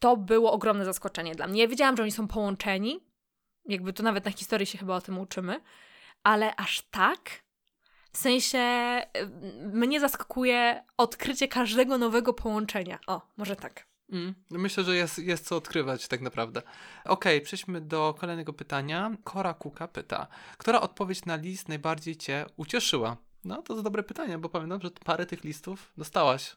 [0.00, 1.62] to było ogromne zaskoczenie dla mnie.
[1.62, 3.00] Ja wiedziałam, że oni są połączeni,
[3.68, 5.60] jakby to nawet na historii się chyba o tym uczymy,
[6.22, 7.43] ale aż tak
[8.14, 8.58] w sensie
[9.16, 9.26] y,
[9.72, 12.98] mnie zaskakuje odkrycie każdego nowego połączenia.
[13.06, 13.86] O, może tak.
[14.12, 16.62] Mm, myślę, że jest, jest co odkrywać tak naprawdę.
[17.04, 19.10] Okej, okay, przejdźmy do kolejnego pytania.
[19.24, 20.26] Kora Kuka pyta,
[20.58, 23.16] która odpowiedź na list najbardziej Cię ucieszyła?
[23.44, 26.56] No, to dobre pytanie, bo pamiętam, że parę tych listów dostałaś.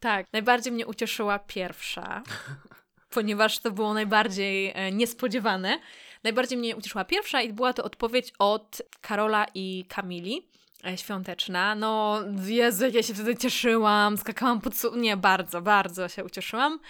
[0.00, 2.22] Tak, najbardziej mnie ucieszyła pierwsza,
[3.14, 5.80] ponieważ to było najbardziej e, niespodziewane.
[6.24, 10.48] Najbardziej mnie ucieszyła pierwsza i była to odpowiedź od Karola i Kamili.
[10.84, 11.74] E, świąteczna.
[11.74, 14.96] No, Jezu, jak ja się wtedy cieszyłam, skakałam po cu...
[14.96, 16.80] Nie, bardzo, bardzo się ucieszyłam.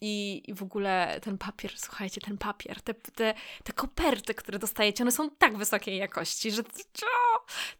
[0.00, 5.04] I, I w ogóle ten papier, słuchajcie, ten papier, te, te, te koperty, które dostajecie,
[5.04, 6.62] one są tak wysokiej jakości, że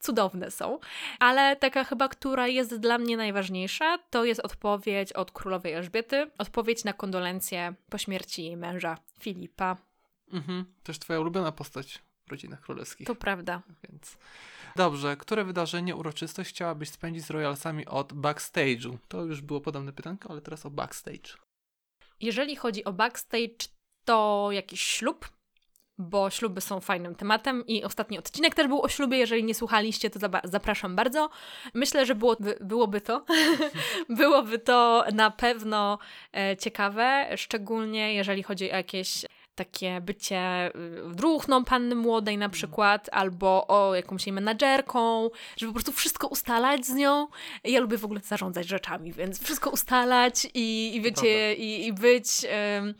[0.00, 0.78] cudowne są.
[1.18, 6.84] Ale taka chyba, która jest dla mnie najważniejsza, to jest odpowiedź od królowej Elżbiety, odpowiedź
[6.84, 9.76] na kondolencje po śmierci jej męża Filipa.
[10.32, 13.06] Mhm, też twoja ulubiona postać w rodzinach królewskich.
[13.06, 13.62] To prawda.
[13.88, 14.18] Więc...
[14.76, 18.96] Dobrze, które wydarzenie, uroczystość chciałabyś spędzić z royalsami od backstage'u?
[19.08, 21.36] To już było podobne pytanko, ale teraz o backstage.
[22.20, 23.68] Jeżeli chodzi o backstage,
[24.04, 25.28] to jakiś ślub,
[25.98, 29.18] bo śluby są fajnym tematem i ostatni odcinek też był o ślubie.
[29.18, 31.30] Jeżeli nie słuchaliście, to zapraszam bardzo.
[31.74, 33.24] Myślę, że było, byłoby to,
[34.18, 35.98] byłoby to na pewno
[36.32, 39.24] e, ciekawe, szczególnie jeżeli chodzi o jakieś
[39.56, 42.50] takie bycie y, druhną panny młodej na mhm.
[42.50, 47.28] przykład, albo o jakąś jej menadżerką, żeby po prostu wszystko ustalać z nią.
[47.64, 52.28] Ja lubię w ogóle zarządzać rzeczami, więc wszystko ustalać i, i wiecie, i, i, być,
[52.76, 52.94] um,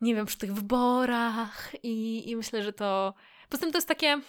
[0.00, 3.14] nie wiem, przy tych wyborach i, i myślę, że to...
[3.48, 4.20] Poza tym to jest takie...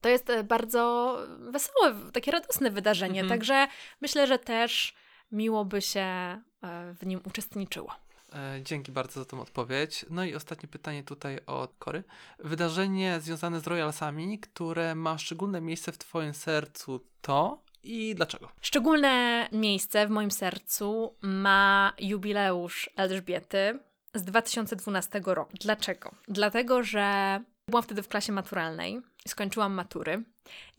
[0.00, 3.38] To jest e, bardzo wesołe, takie radosne wydarzenie, mhm.
[3.38, 3.68] także
[4.00, 4.94] myślę, że też
[5.32, 6.40] miło by się e,
[7.00, 8.07] w nim uczestniczyło.
[8.32, 10.06] E, dzięki bardzo za tą odpowiedź.
[10.10, 12.04] No i ostatnie pytanie tutaj od Kory.
[12.38, 18.48] Wydarzenie związane z Royalsami, które ma szczególne miejsce w Twoim sercu to i dlaczego?
[18.60, 23.78] Szczególne miejsce w moim sercu ma jubileusz Elżbiety
[24.14, 25.52] z 2012 roku.
[25.60, 26.14] Dlaczego?
[26.28, 30.24] Dlatego, że byłam wtedy w klasie maturalnej skończyłam matury.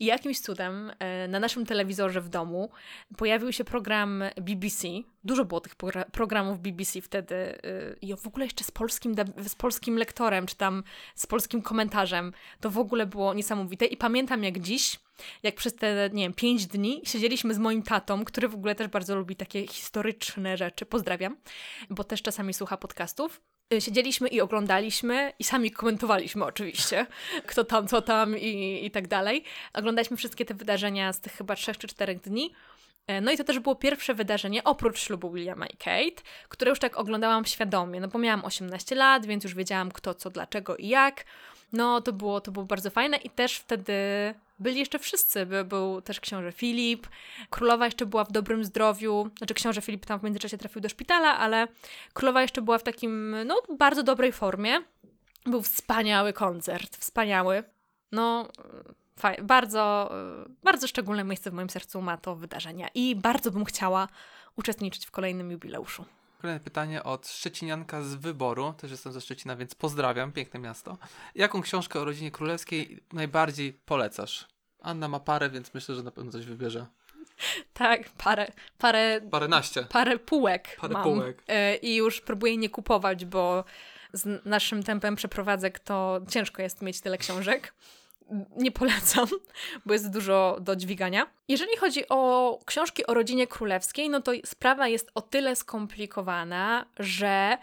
[0.00, 2.70] I jakimś cudem e, na naszym telewizorze w domu
[3.16, 4.88] pojawił się program BBC.
[5.24, 5.74] Dużo było tych
[6.12, 7.58] programów BBC wtedy e,
[8.00, 9.14] i w ogóle jeszcze z polskim,
[9.46, 10.82] z polskim lektorem, czy tam
[11.14, 12.32] z polskim komentarzem.
[12.60, 15.00] To w ogóle było niesamowite i pamiętam jak dziś,
[15.42, 18.88] jak przez te, nie wiem, pięć dni siedzieliśmy z moim tatą, który w ogóle też
[18.88, 20.86] bardzo lubi takie historyczne rzeczy.
[20.86, 21.36] Pozdrawiam,
[21.90, 23.40] bo też czasami słucha podcastów.
[23.74, 27.06] Y, siedzieliśmy i oglądaliśmy i sami komentowaliśmy oczywiście,
[27.46, 29.44] kto tam, co tam i, i tak dalej.
[29.74, 32.54] Oglądaliśmy wszystkie te wydarzenia z tych chyba trzech czy czterech dni.
[33.06, 36.78] E, no i to też było pierwsze wydarzenie oprócz ślubu Williama i Kate, które już
[36.78, 40.88] tak oglądałam świadomie, no bo miałam 18 lat, więc już wiedziałam kto, co, dlaczego i
[40.88, 41.24] jak.
[41.72, 43.94] No to było, to było bardzo fajne i też wtedy
[44.60, 45.46] byli jeszcze wszyscy.
[45.46, 47.06] By, był też książę Filip,
[47.50, 51.38] królowa jeszcze była w dobrym zdrowiu, znaczy książę Filip tam w międzyczasie trafił do szpitala,
[51.38, 51.68] ale
[52.12, 54.78] królowa jeszcze była w takim, no, bardzo dobrej formie.
[55.46, 57.64] Był wspaniały koncert, wspaniały.
[58.12, 58.48] No,
[59.18, 60.12] faj, bardzo,
[60.62, 64.08] bardzo szczególne miejsce w moim sercu ma to wydarzenie i bardzo bym chciała
[64.56, 66.04] uczestniczyć w kolejnym jubileuszu.
[66.40, 68.72] Kolejne pytanie od Szczecinianka z wyboru.
[68.72, 70.32] Też jestem ze Szczecina, więc pozdrawiam.
[70.32, 70.98] Piękne miasto.
[71.34, 74.46] Jaką książkę o rodzinie królewskiej najbardziej polecasz?
[74.82, 76.86] Anna ma parę, więc myślę, że na pewno coś wybierze.
[77.72, 78.46] Tak, parę,
[78.78, 79.82] parę, Paręnaście.
[79.82, 81.02] parę półek parę mam.
[81.02, 81.42] Półek.
[81.48, 83.64] E, I już próbuję nie kupować, bo
[84.12, 87.74] z naszym tempem przeprowadzek to ciężko jest mieć tyle książek
[88.56, 89.28] nie polecam,
[89.86, 91.26] bo jest dużo do dźwigania.
[91.48, 97.58] Jeżeli chodzi o książki o rodzinie królewskiej, no to sprawa jest o tyle skomplikowana, że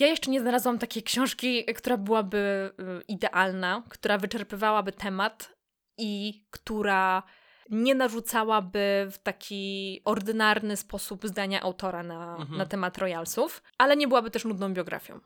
[0.00, 5.54] ja jeszcze nie znalazłam takiej książki, która byłaby y, idealna, która wyczerpywałaby temat
[5.98, 7.22] i która
[7.70, 12.58] nie narzucałaby w taki ordynarny sposób zdania autora na, mhm.
[12.58, 15.20] na temat royalsów, ale nie byłaby też nudną biografią.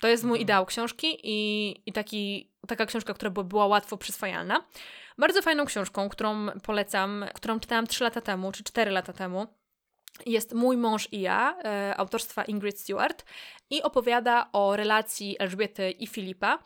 [0.00, 4.64] To jest mój ideał książki i, i taki, taka książka, która by była łatwo przyswajalna.
[5.18, 9.46] Bardzo fajną książką, którą polecam, którą czytałam 3 lata temu, czy 4 lata temu.
[10.26, 13.24] Jest Mój mąż i ja, e, autorstwa Ingrid Stewart
[13.70, 16.58] i opowiada o relacji Elżbiety i Filipa.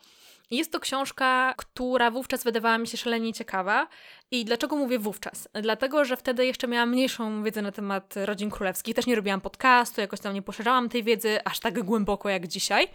[0.53, 3.87] Jest to książka, która wówczas wydawała mi się szalenie ciekawa.
[4.31, 5.47] I dlaczego mówię wówczas?
[5.61, 8.95] Dlatego, że wtedy jeszcze miałam mniejszą wiedzę na temat rodzin królewskich.
[8.95, 12.87] Też nie robiłam podcastu, jakoś tam nie poszerzałam tej wiedzy aż tak głęboko jak dzisiaj.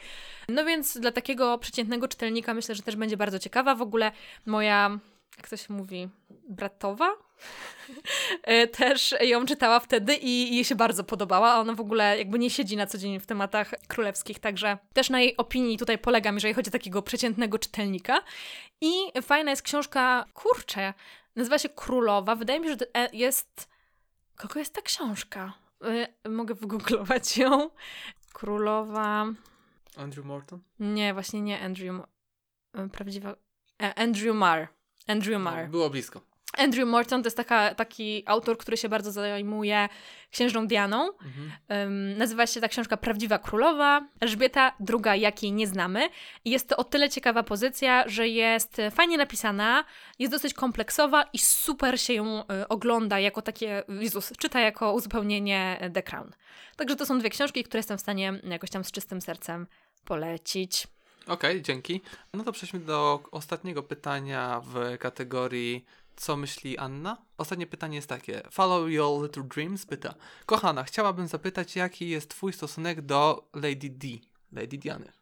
[0.49, 3.75] No więc dla takiego przeciętnego czytelnika myślę, że też będzie bardzo ciekawa.
[3.75, 4.13] W ogóle
[4.47, 4.99] moja,
[5.37, 6.09] jak to się mówi,
[6.49, 7.11] bratowa?
[8.43, 11.55] E, też ją czytała wtedy i jej się bardzo podobała.
[11.55, 15.21] Ona w ogóle jakby nie siedzi na co dzień w tematach królewskich, także też na
[15.21, 18.23] jej opinii tutaj polegam, jeżeli chodzi o takiego przeciętnego czytelnika.
[18.81, 20.95] I fajna jest książka, kurczę,
[21.37, 22.35] nazywa się Królowa.
[22.37, 23.69] Wydaje mi się, że e, jest...
[24.37, 25.53] Kogo jest ta książka?
[26.25, 27.71] E, mogę wygooglować ją.
[28.33, 29.27] Królowa...
[29.97, 30.61] Andrew Morton?
[30.81, 32.03] Nie, właśnie nie Andrew.
[32.93, 33.37] Prawdziwa...
[33.97, 34.78] Andrew Marr.
[35.09, 35.65] Andrew Marr.
[35.65, 36.21] No, było blisko.
[36.59, 39.89] Andrew Morton to jest taka, taki autor, który się bardzo zajmuje
[40.31, 41.13] księżną Dianą.
[41.13, 41.53] Mhm.
[41.69, 44.09] Um, nazywa się ta książka Prawdziwa Królowa.
[44.21, 46.09] Elżbieta II, jakiej nie znamy.
[46.45, 49.85] I jest to o tyle ciekawa pozycja, że jest fajnie napisana,
[50.19, 55.91] jest dosyć kompleksowa i super się ją y, ogląda jako takie, Jezus, czyta jako uzupełnienie
[55.95, 56.31] The Crown.
[56.77, 59.67] Także to są dwie książki, które jestem w stanie jakoś tam z czystym sercem
[60.05, 60.87] polecić.
[61.29, 62.01] Okej, okay, dzięki.
[62.35, 65.85] No to przejdźmy do ostatniego pytania w kategorii
[66.17, 67.17] co myśli Anna?
[67.39, 68.43] Ostatnie pytanie jest takie.
[68.51, 70.15] Follow Your Little Dreams pyta.
[70.47, 74.09] Kochana, chciałabym zapytać, jaki jest Twój stosunek do Lady D,
[74.53, 75.13] Lady Diany?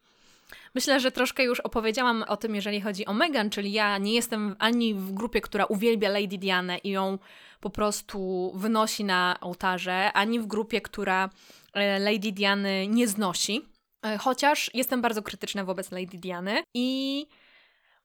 [0.75, 4.55] Myślę, że troszkę już opowiedziałam o tym, jeżeli chodzi o Meghan, czyli ja nie jestem
[4.59, 7.19] ani w grupie, która uwielbia Lady Dianę i ją
[7.61, 11.29] po prostu wynosi na ołtarze, ani w grupie, która
[11.73, 13.65] e, Lady Diany nie znosi.
[14.05, 17.25] E, chociaż jestem bardzo krytyczna wobec Lady Diany i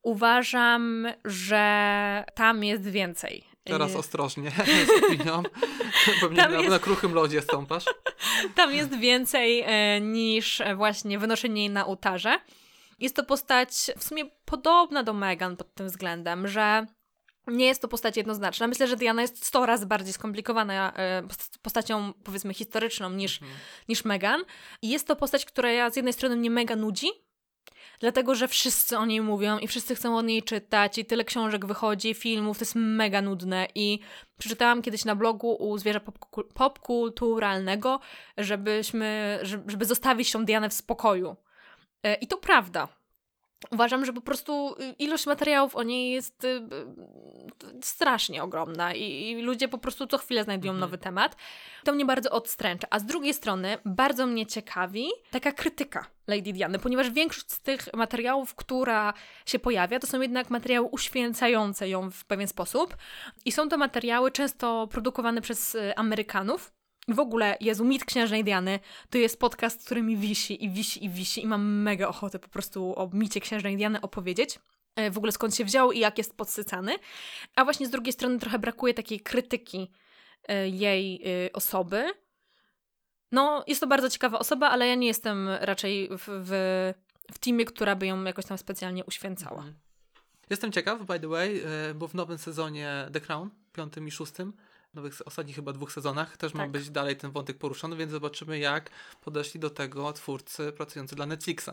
[0.02, 3.44] uważam, że tam jest więcej.
[3.64, 4.50] Teraz ostrożnie
[4.86, 5.42] z opinią.
[6.20, 6.70] Pewnie na, jest...
[6.70, 7.84] na kruchym lodzie stąpasz.
[8.56, 12.38] Tam jest więcej e, niż właśnie wynoszenie jej na ołtarze.
[12.98, 16.86] Jest to postać w sumie podobna do Megan pod tym względem, że
[17.46, 18.66] nie jest to postać jednoznaczna.
[18.66, 21.22] Myślę, że Diana jest 100 razy bardziej skomplikowana e,
[21.62, 23.60] postacią, powiedzmy, historyczną niż, mhm.
[23.88, 24.44] niż Megan.
[24.82, 27.08] I jest to postać, która z jednej strony mnie mega nudzi,
[28.00, 31.66] dlatego że wszyscy o niej mówią i wszyscy chcą o niej czytać i tyle książek
[31.66, 33.98] wychodzi, filmów, to jest mega nudne i
[34.38, 36.00] przeczytałam kiedyś na blogu u Zwierza
[36.54, 38.00] Popkulturalnego,
[38.38, 41.36] żebyśmy, żeby zostawić tą Dianę w spokoju.
[42.02, 43.01] E, I to prawda.
[43.70, 46.62] Uważam, że po prostu y, ilość materiałów o niej jest y, y,
[47.82, 50.80] strasznie ogromna i, ludzie po prostu co chwilę znajdują mhm.
[50.80, 51.36] nowy temat.
[51.84, 52.86] To mnie bardzo odstręcza.
[52.90, 57.94] A z drugiej strony bardzo mnie ciekawi taka krytyka Lady Diany, ponieważ większość z tych
[57.94, 59.14] materiałów, która
[59.46, 62.96] się pojawia, to są jednak materiały uświęcające ją w pewien sposób
[63.44, 66.72] i są to materiały często produkowane przez Amerykanów,
[67.08, 71.10] w ogóle, Jezu, mit Księżnej Diany to jest podcast, który mi wisi i wisi i
[71.10, 74.58] wisi i mam mega ochotę po prostu o micie Księżnej Diany opowiedzieć.
[74.96, 76.92] E, w ogóle skąd się wziął i jak jest podsycany.
[77.56, 79.90] A właśnie z drugiej strony trochę brakuje takiej krytyki
[80.48, 82.04] e, jej e, osoby.
[83.32, 86.92] No, jest to bardzo ciekawa osoba, ale ja nie jestem raczej w, w,
[87.32, 89.56] w teamie, która by ją jakoś tam specjalnie uświęcała.
[89.56, 89.74] Mhm.
[90.50, 91.62] Jestem ciekaw, by the way,
[91.94, 94.52] bo w nowym sezonie The Crown, piątym i szóstym,
[94.94, 96.60] nowych, ostatnich chyba dwóch sezonach też tak.
[96.60, 101.26] ma być dalej ten wątek poruszony, więc zobaczymy jak podeszli do tego twórcy pracujący dla
[101.26, 101.70] Netflixa.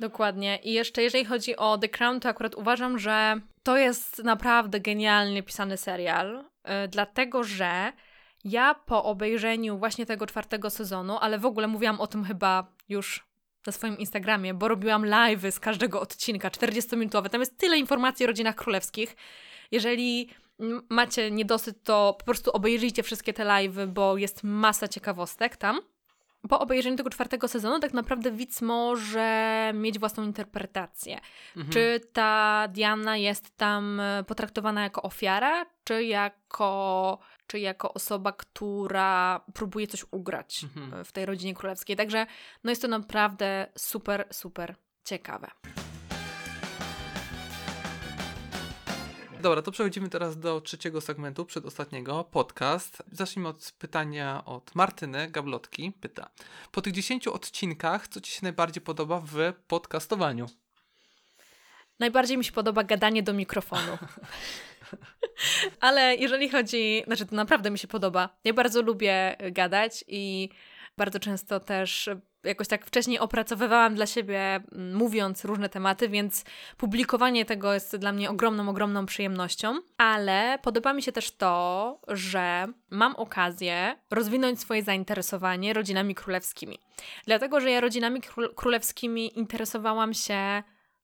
[0.00, 0.58] Dokładnie.
[0.62, 5.42] I jeszcze jeżeli chodzi o The Crown, to akurat uważam, że to jest naprawdę genialnie
[5.42, 7.92] pisany serial, yy, dlatego że
[8.44, 13.28] ja po obejrzeniu właśnie tego czwartego sezonu, ale w ogóle mówiłam o tym chyba już
[13.66, 17.28] na swoim Instagramie, bo robiłam live'y z każdego odcinka, 40-minutowe.
[17.28, 19.16] Tam jest tyle informacji o rodzinach królewskich.
[19.70, 20.30] Jeżeli
[20.88, 25.80] macie niedosyt, to po prostu obejrzyjcie wszystkie te live'y, bo jest masa ciekawostek tam.
[26.48, 31.18] Po obejrzeniu tego czwartego sezonu tak naprawdę widz może mieć własną interpretację.
[31.56, 31.72] Mhm.
[31.72, 39.86] Czy ta Diana jest tam potraktowana jako ofiara, czy jako, czy jako osoba, która próbuje
[39.86, 41.04] coś ugrać mhm.
[41.04, 41.96] w tej rodzinie królewskiej.
[41.96, 42.26] Także
[42.64, 45.50] no jest to naprawdę super, super ciekawe.
[49.40, 53.02] Dobra, to przechodzimy teraz do trzeciego segmentu, przedostatniego, podcast.
[53.12, 55.92] Zacznijmy od pytania od Martyny Gablotki.
[56.00, 56.30] Pyta,
[56.72, 60.46] po tych 10 odcinkach, co Ci się najbardziej podoba w podcastowaniu?
[61.98, 63.98] Najbardziej mi się podoba gadanie do mikrofonu.
[65.80, 68.28] Ale jeżeli chodzi, znaczy to naprawdę mi się podoba.
[68.44, 70.48] Ja bardzo lubię gadać i
[70.96, 72.10] bardzo często też
[72.44, 76.44] jakoś tak wcześniej opracowywałam dla siebie, mm, mówiąc różne tematy, więc
[76.76, 79.78] publikowanie tego jest dla mnie ogromną, ogromną przyjemnością.
[79.98, 86.78] Ale podoba mi się też to, że mam okazję rozwinąć swoje zainteresowanie rodzinami królewskimi.
[87.26, 88.20] Dlatego, że ja rodzinami
[88.56, 90.62] królewskimi interesowałam się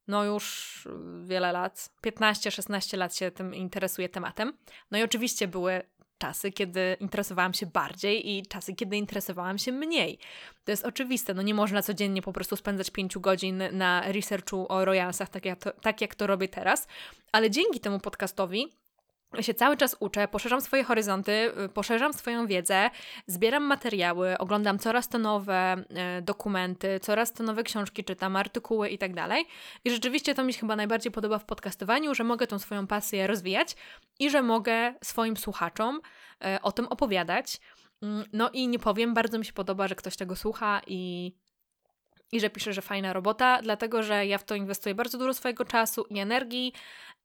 [0.09, 0.89] no już
[1.25, 4.53] wiele lat, 15-16 lat się tym interesuję tematem.
[4.91, 5.83] No i oczywiście były
[6.19, 10.19] czasy, kiedy interesowałam się bardziej i czasy, kiedy interesowałam się mniej.
[10.65, 14.85] To jest oczywiste, no nie można codziennie po prostu spędzać pięciu godzin na researchu o
[14.85, 16.87] royalsach, tak jak to, tak jak to robię teraz,
[17.33, 18.84] ale dzięki temu podcastowi
[19.41, 21.33] się cały czas uczę, poszerzam swoje horyzonty,
[21.65, 22.91] y, poszerzam swoją wiedzę,
[23.27, 25.77] zbieram materiały, oglądam coraz to nowe
[26.19, 29.45] y, dokumenty, coraz to nowe książki czytam, artykuły i tak dalej.
[29.85, 33.27] I rzeczywiście to mi się chyba najbardziej podoba w podcastowaniu, że mogę tą swoją pasję
[33.27, 33.77] rozwijać
[34.19, 36.01] i że mogę swoim słuchaczom
[36.57, 37.61] y, o tym opowiadać.
[38.03, 41.33] Mm, no i nie powiem, bardzo mi się podoba, że ktoś tego słucha i
[42.35, 45.65] i że pisze, że fajna robota, dlatego że ja w to inwestuję bardzo dużo swojego
[45.65, 46.73] czasu i energii,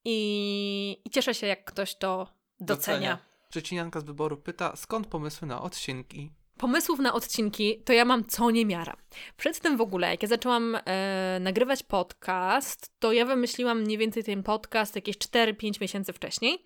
[0.05, 2.27] i, i cieszę się, jak ktoś to
[2.59, 3.19] docenia.
[3.53, 4.01] docenia.
[4.01, 6.31] z wyboru pyta, skąd pomysły na odcinki?
[6.57, 8.97] Pomysłów na odcinki to ja mam co niemiara.
[9.37, 14.23] Przed tym w ogóle, jak ja zaczęłam e, nagrywać podcast, to ja wymyśliłam mniej więcej
[14.23, 16.65] ten podcast jakieś 4-5 miesięcy wcześniej.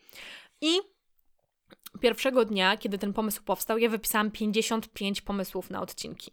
[0.61, 0.79] I
[1.99, 6.31] pierwszego dnia, kiedy ten pomysł powstał, ja wypisałam 55 pomysłów na odcinki.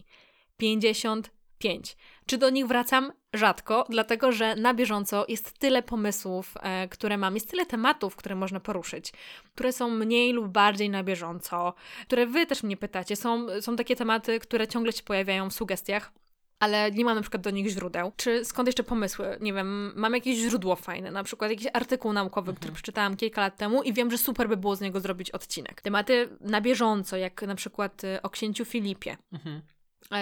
[0.57, 1.96] 50 5.
[2.27, 3.12] Czy do nich wracam?
[3.35, 8.35] Rzadko, dlatego że na bieżąco jest tyle pomysłów, e, które mam, jest tyle tematów, które
[8.35, 9.12] można poruszyć,
[9.55, 11.75] które są mniej lub bardziej na bieżąco,
[12.06, 13.17] które Wy też mnie pytacie.
[13.17, 16.13] Są, są takie tematy, które ciągle się pojawiają w sugestiach
[16.61, 18.13] ale nie mam na przykład do nich źródeł.
[18.17, 19.38] Czy skąd jeszcze pomysły?
[19.40, 22.56] Nie wiem, mam jakieś źródło fajne, na przykład jakiś artykuł naukowy, mhm.
[22.56, 25.81] który przeczytałam kilka lat temu i wiem, że super by było z niego zrobić odcinek.
[25.81, 29.17] Tematy na bieżąco, jak na przykład y, o księciu Filipie.
[29.33, 29.63] Mhm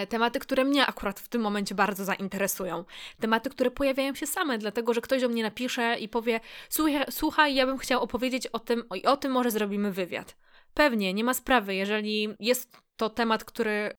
[0.08, 2.84] tematy, które mnie akurat w tym momencie bardzo zainteresują.
[3.20, 7.54] Tematy, które pojawiają się same, dlatego że ktoś do mnie napisze i powie: Słuchaj, słuchaj
[7.54, 10.36] ja bym chciał opowiedzieć o tym, i o tym może zrobimy wywiad.
[10.74, 13.90] Pewnie, nie ma sprawy, jeżeli jest to temat, który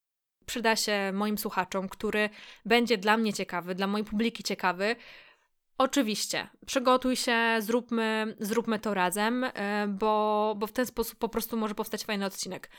[0.46, 2.30] przyda się moim słuchaczom, który
[2.66, 4.96] będzie dla mnie ciekawy, dla mojej publiki ciekawy.
[5.78, 11.58] Oczywiście, przygotuj się, zróbmy, zróbmy to razem, e, bo, bo w ten sposób po prostu
[11.58, 12.70] może powstać fajny odcinek.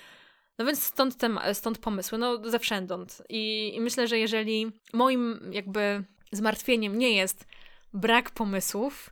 [0.60, 3.22] No więc stąd, tem, stąd pomysły, no zewsządąd.
[3.28, 7.46] I, I myślę, że jeżeli moim jakby zmartwieniem nie jest
[7.92, 9.10] brak pomysłów,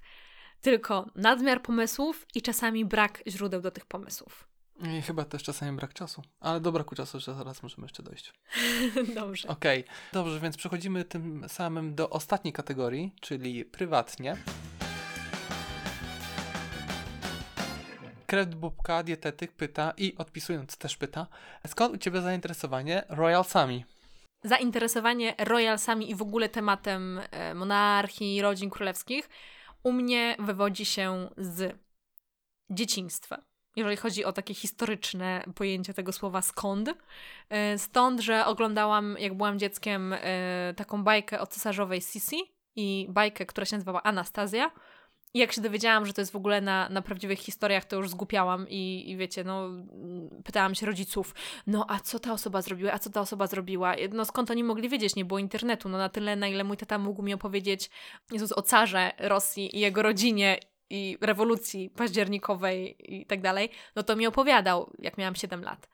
[0.60, 4.48] tylko nadmiar pomysłów i czasami brak źródeł do tych pomysłów.
[4.98, 8.32] I chyba też czasami brak czasu, ale do braku czasu że zaraz możemy jeszcze dojść.
[9.14, 9.48] Dobrze.
[9.48, 9.94] Okej, okay.
[10.12, 14.36] dobrze, więc przechodzimy tym samym do ostatniej kategorii, czyli prywatnie.
[18.30, 21.26] Krew Bubka, dietetyk, pyta i odpisując też pyta,
[21.66, 23.84] skąd u Ciebie zainteresowanie royalsami?
[24.44, 29.28] Zainteresowanie royalsami i w ogóle tematem e, monarchii, rodzin królewskich
[29.82, 31.78] u mnie wywodzi się z
[32.70, 33.42] dzieciństwa.
[33.76, 36.90] Jeżeli chodzi o takie historyczne pojęcie tego słowa skąd.
[37.48, 42.40] E, stąd, że oglądałam, jak byłam dzieckiem, e, taką bajkę o cesarzowej Sisi
[42.76, 44.70] i bajkę, która się nazywała Anastazja
[45.34, 48.10] i jak się dowiedziałam, że to jest w ogóle na, na prawdziwych historiach, to już
[48.10, 49.68] zgłupiałam i, i wiecie, no
[50.44, 51.34] pytałam się rodziców,
[51.66, 53.94] no a co ta osoba zrobiła, a co ta osoba zrobiła?
[54.12, 55.16] No skąd oni mogli wiedzieć?
[55.16, 57.90] Nie było internetu, no na tyle, na ile mój tata mógł mi opowiedzieć
[58.32, 60.58] Jezus, o carze Rosji i jego rodzinie
[60.90, 65.88] i rewolucji październikowej i tak dalej, no to mi opowiadał, jak miałam 7 lat.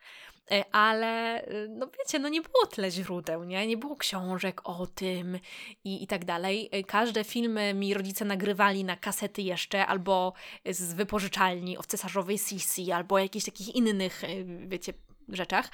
[0.51, 3.67] E, ale e, no wiecie, no nie było tyle źródeł, nie?
[3.67, 5.39] Nie było książek o tym
[5.85, 6.69] i, i tak dalej.
[6.73, 10.33] E, każde filmy mi rodzice nagrywali na kasety jeszcze, albo
[10.71, 14.23] z wypożyczalni o cesarzowej Sisi, albo jakichś takich innych,
[14.67, 14.93] wiecie,
[15.29, 15.71] rzeczach.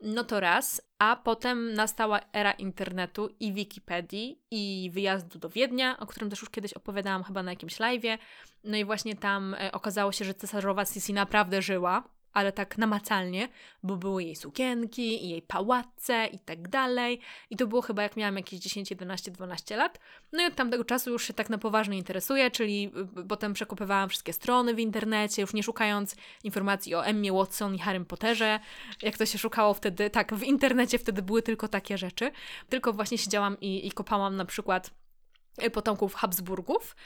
[0.00, 6.06] No to raz, a potem nastała era internetu i Wikipedii i wyjazdu do Wiednia, o
[6.06, 8.18] którym też już kiedyś opowiadałam chyba na jakimś live'ie.
[8.64, 13.48] No i właśnie tam okazało się, że cesarzowa Sisi naprawdę żyła ale tak namacalnie,
[13.82, 17.20] bo były jej sukienki i jej pałace i tak dalej.
[17.50, 19.98] I to było chyba jak miałam jakieś 10, 11, 12 lat.
[20.32, 24.08] No i od tamtego czasu już się tak na poważnie interesuję, czyli y, potem przekopywałam
[24.08, 28.60] wszystkie strony w internecie, już nie szukając informacji o Emmie Watson i Harrym Potterze,
[29.02, 30.10] jak to się szukało wtedy.
[30.10, 32.32] Tak, w internecie wtedy były tylko takie rzeczy.
[32.68, 34.90] Tylko właśnie siedziałam i, i kopałam na przykład
[35.62, 36.96] y, potomków Habsburgów.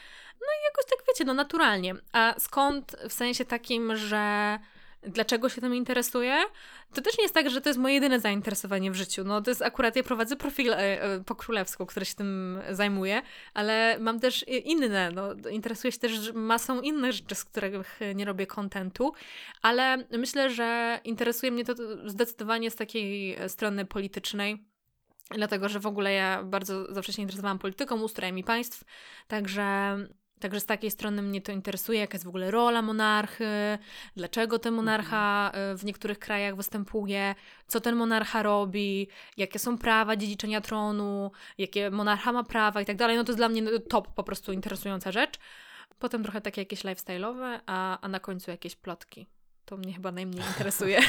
[0.41, 1.95] No i jakoś tak wiecie, no naturalnie.
[2.13, 4.59] A skąd w sensie takim, że
[5.03, 6.39] dlaczego się tym interesuję,
[6.95, 9.25] to też nie jest tak, że to jest moje jedyne zainteresowanie w życiu.
[9.25, 13.23] No to jest akurat, ja prowadzę profil e, e, po królewsku, który się tym zajmuje,
[13.55, 18.47] ale mam też inne, no interesuję się też masą innych rzeczy, z których nie robię
[18.47, 19.13] kontentu,
[19.63, 21.75] ale myślę, że interesuje mnie to
[22.07, 24.65] zdecydowanie z takiej strony politycznej,
[25.31, 28.85] dlatego że w ogóle ja bardzo zawsze się interesowałam polityką, ustrojem i państw,
[29.29, 29.97] także
[30.41, 33.79] Także z takiej strony mnie to interesuje, jaka jest w ogóle rola monarchy,
[34.17, 35.75] dlaczego ten monarcha mhm.
[35.75, 37.35] y, w niektórych krajach występuje,
[37.67, 42.97] co ten monarcha robi, jakie są prawa dziedziczenia tronu, jakie monarcha ma prawa i tak
[42.97, 43.17] dalej.
[43.17, 45.39] No to jest dla mnie top po prostu interesująca rzecz.
[45.99, 49.27] Potem trochę takie jakieś lifestyle'owe, a, a na końcu jakieś plotki.
[49.65, 51.01] To mnie chyba najmniej interesuje.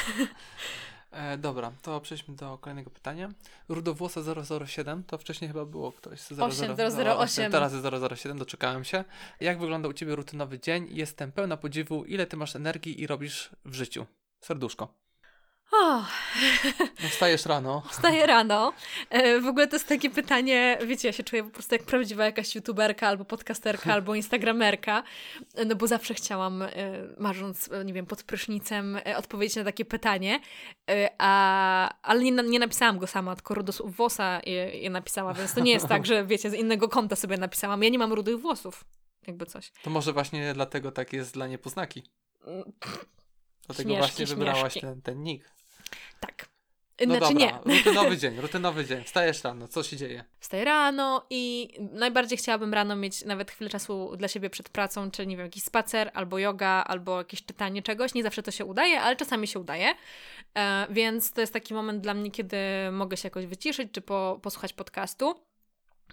[1.12, 3.30] E, dobra, to przejdźmy do kolejnego pytania.
[3.70, 4.22] Rudowłosa
[4.66, 6.76] 007, to wcześniej chyba było ktoś z 008.
[7.18, 7.52] 008.
[7.52, 7.86] Teraz jest
[8.16, 9.04] 007, doczekałem się.
[9.40, 10.88] Jak wygląda u Ciebie rutynowy dzień?
[10.90, 14.06] Jestem pełna podziwu, ile Ty masz energii i robisz w życiu?
[14.42, 15.01] Serduszko.
[15.74, 16.06] Oh.
[17.10, 17.82] Wstajesz rano.
[17.92, 18.74] Wstaję rano.
[19.10, 22.26] E, w ogóle to jest takie pytanie, wiecie, ja się czuję po prostu jak prawdziwa
[22.26, 25.04] jakaś youtuberka, albo podcasterka, albo instagramerka,
[25.66, 26.70] no bo zawsze chciałam, e,
[27.18, 30.40] marząc, e, nie wiem, pod prysznicem, odpowiedzieć na takie pytanie,
[31.18, 35.60] a, ale nie, nie napisałam go sama, tylko Rudos Włosa je, je napisała, więc to
[35.60, 37.84] nie jest tak, że wiecie, z innego konta sobie napisałam.
[37.84, 38.84] Ja nie mam rudych włosów,
[39.28, 39.72] jakby coś.
[39.84, 42.04] To może właśnie dlatego tak jest dla niepoznaki.
[42.46, 42.64] Mm,
[43.68, 45.61] dlatego śmieszki, właśnie wybrałaś ten, ten nick.
[46.22, 46.52] Tak.
[47.08, 47.78] No znaczy dobra, nie.
[47.78, 49.04] rutynowy dzień, rutynowy dzień.
[49.04, 50.24] Wstajesz rano, co się dzieje?
[50.40, 55.28] Wstaję rano i najbardziej chciałabym rano mieć nawet chwilę czasu dla siebie przed pracą, czy
[55.28, 58.14] nie wiem, jakiś spacer, albo yoga, albo jakieś czytanie czegoś.
[58.14, 59.96] Nie zawsze to się udaje, ale czasami się udaje.
[60.58, 62.58] E, więc to jest taki moment dla mnie, kiedy
[62.92, 65.36] mogę się jakoś wyciszyć, czy po, posłuchać podcastu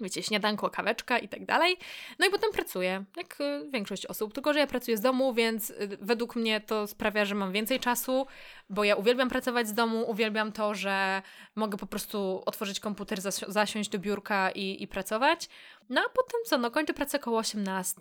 [0.01, 1.77] wiecie, śniadanko, kaweczka i tak dalej.
[2.19, 5.71] No i potem pracuję, jak y, większość osób, tylko że ja pracuję z domu, więc
[5.71, 8.27] y, według mnie to sprawia, że mam więcej czasu,
[8.71, 11.23] bo ja uwielbiam pracować z domu, uwielbiam to, że
[11.55, 15.49] mogę po prostu otworzyć komputer, zasi zasiąść do biurka i, i pracować.
[15.89, 18.01] No a potem co, no kończę pracę około 18,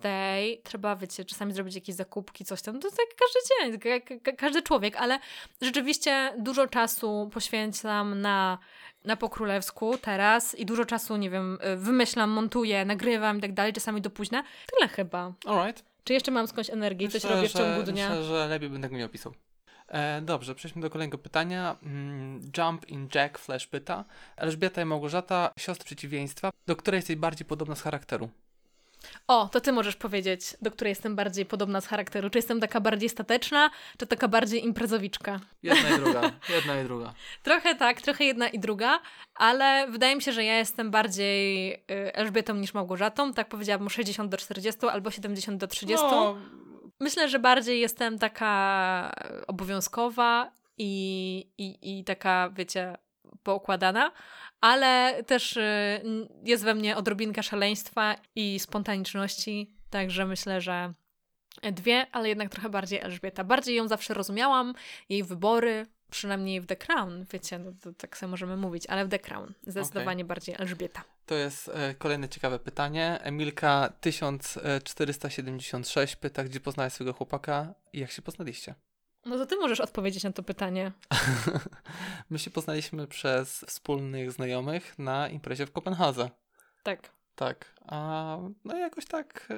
[0.64, 4.96] trzeba, wiecie, czasami zrobić jakieś zakupki, coś tam, to jest jak każdy dzień, każdy człowiek,
[4.96, 5.18] ale
[5.62, 8.58] rzeczywiście dużo czasu poświęcam na
[9.04, 13.72] na pokrólewsku teraz i dużo czasu, nie wiem, y, wymyślam, montuję, nagrywam i tak dalej,
[13.72, 14.44] czasami do późna.
[14.76, 15.32] Tyle chyba.
[15.46, 15.84] Alright.
[16.04, 18.08] Czy jeszcze mam skądś energię i coś robię w ciągu dnia?
[18.08, 19.34] Myślę, że lepiej bym tego nie opisał.
[19.88, 21.76] E, dobrze, przejdźmy do kolejnego pytania.
[21.82, 24.04] Mm, Jump in Jack Flash pyta.
[24.36, 28.28] Elżbieta i Małgorzata, siostry przeciwieństwa, do której jesteś bardziej podobna z charakteru?
[29.26, 32.30] O, to ty możesz powiedzieć, do której jestem bardziej podobna z charakteru.
[32.30, 35.40] Czy jestem taka bardziej stateczna, czy taka bardziej imprezowiczka?
[35.62, 37.14] Jedna i druga, jedna i druga.
[37.42, 39.00] Trochę tak, trochę jedna i druga,
[39.34, 43.32] ale wydaje mi się, że ja jestem bardziej y, Elżbietą niż Małgorzatą.
[43.32, 46.06] Tak powiedziałabym 60 do 40 albo 70 do 30.
[46.10, 46.36] No.
[47.00, 49.14] Myślę, że bardziej jestem taka
[49.46, 52.96] obowiązkowa i, i, i taka, wiecie,
[53.42, 54.12] poukładana,
[54.60, 56.00] ale też y,
[56.44, 60.92] jest we mnie odrobinka szaleństwa i spontaniczności, także myślę, że
[61.62, 63.44] dwie, ale jednak trochę bardziej Elżbieta.
[63.44, 64.74] Bardziej ją zawsze rozumiałam,
[65.08, 69.08] jej wybory, przynajmniej w The Crown, wiecie, no to tak sobie możemy mówić, ale w
[69.08, 70.28] The Crown zdecydowanie okay.
[70.28, 71.04] bardziej Elżbieta.
[71.26, 73.18] To jest e, kolejne ciekawe pytanie.
[73.22, 78.74] Emilka 1476 pyta, gdzie poznałeś swojego chłopaka i jak się poznaliście?
[79.24, 80.92] No to ty możesz odpowiedzieć na to pytanie.
[82.30, 86.30] My się poznaliśmy przez wspólnych znajomych na imprezie w Kopenhadze.
[86.82, 87.12] Tak.
[87.34, 87.74] Tak.
[87.86, 89.48] A no jakoś tak.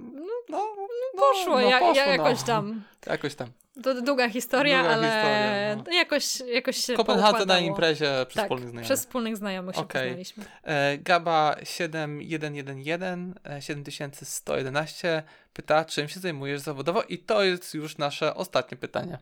[0.00, 0.20] E,
[0.50, 2.46] no, no, no poszło, no, ja, poszło, ja jakoś no.
[2.46, 2.82] tam.
[3.06, 3.48] Jakoś tam.
[3.82, 5.92] To długa historia, długa ale historia, no.
[5.92, 8.84] jakoś, jakoś się Kopenhadze na imprezie przez tak, wspólnych znajomych.
[8.84, 10.02] przez wspólnych znajomych się okay.
[10.02, 10.44] poznaliśmy.
[10.62, 15.22] E, Gaba 7111 7111
[15.52, 19.18] pyta, czym się zajmujesz zawodowo i to jest już nasze ostatnie pytanie.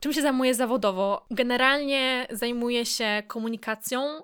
[0.00, 1.26] Czym się zajmuję zawodowo?
[1.30, 4.22] Generalnie zajmuję się komunikacją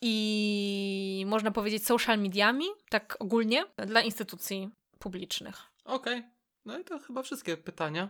[0.00, 4.70] i można powiedzieć social mediami, tak ogólnie, dla instytucji
[5.00, 5.62] publicznych.
[5.84, 6.18] Okej.
[6.18, 6.30] Okay.
[6.64, 8.08] No i to chyba wszystkie pytania.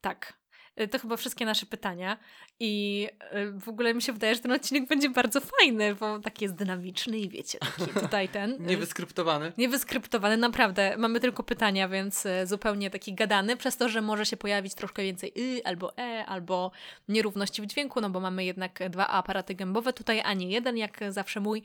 [0.00, 0.32] Tak.
[0.80, 2.16] Y, to chyba wszystkie nasze pytania.
[2.60, 6.44] I y, w ogóle mi się wydaje, że ten odcinek będzie bardzo fajny, bo taki
[6.44, 8.52] jest dynamiczny i wiecie, taki tutaj ten.
[8.52, 9.52] Y, niewyskryptowany.
[9.58, 10.96] Niewyskryptowany, naprawdę.
[10.98, 15.32] Mamy tylko pytania, więc zupełnie taki gadany, przez to, że może się pojawić troszkę więcej
[15.38, 16.70] y albo e, albo
[17.08, 21.00] nierówności w dźwięku, no bo mamy jednak dwa aparaty gębowe tutaj, a nie jeden, jak
[21.08, 21.62] zawsze mój.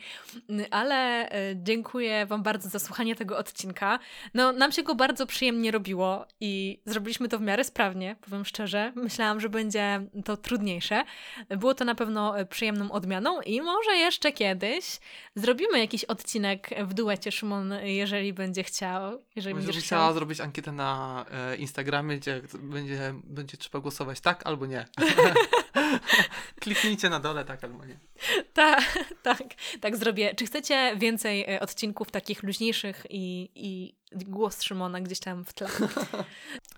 [0.72, 4.00] Ale dziękuję Wam bardzo za słuchanie tego odcinka.
[4.34, 8.94] No, nam się go bardzo przyjemnie robiło i zrobiliśmy to w miarę sprawnie, powiem szczerze
[9.02, 11.04] myślałam, że będzie to trudniejsze.
[11.50, 15.00] Było to na pewno e, przyjemną odmianą i może jeszcze kiedyś
[15.36, 19.24] zrobimy jakiś odcinek w duecie, Szymon, jeżeli będzie chciał.
[19.36, 19.86] Jeżeli będziesz chciał.
[19.86, 24.86] chciała zrobić ankietę na e, Instagramie, gdzie będzie, będzie trzeba głosować tak albo nie.
[26.62, 28.00] Kliknijcie na dole tak albo nie.
[28.54, 29.44] Tak, tak,
[29.82, 30.36] tak zrobię.
[30.36, 35.68] Czy chcecie więcej e, odcinków takich luźniejszych i, i głos Szymona gdzieś tam w tle?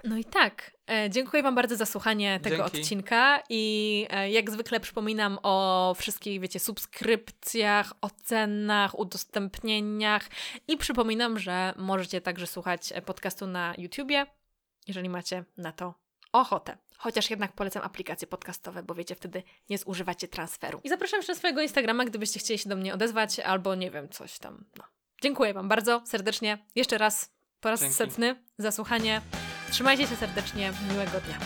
[0.03, 2.77] No i tak, e, dziękuję Wam bardzo za słuchanie tego Dzięki.
[2.79, 10.29] odcinka i e, jak zwykle przypominam o wszystkich, wiecie, subskrypcjach, ocenach, udostępnieniach
[10.67, 14.25] i przypominam, że możecie także słuchać podcastu na YouTubie,
[14.87, 15.93] jeżeli macie na to
[16.31, 16.77] ochotę.
[16.97, 20.81] Chociaż jednak polecam aplikacje podcastowe, bo wiecie, wtedy nie zużywacie transferu.
[20.83, 24.09] I zapraszam jeszcze na swojego Instagrama, gdybyście chcieli się do mnie odezwać, albo nie wiem,
[24.09, 24.65] coś tam.
[24.77, 24.83] No.
[25.23, 26.57] Dziękuję Wam bardzo serdecznie.
[26.75, 27.95] Jeszcze raz, po raz Dzięki.
[27.95, 29.21] setny za słuchanie.
[29.71, 30.73] Trzymajcie się serdecznie.
[30.91, 31.37] Miłego dnia.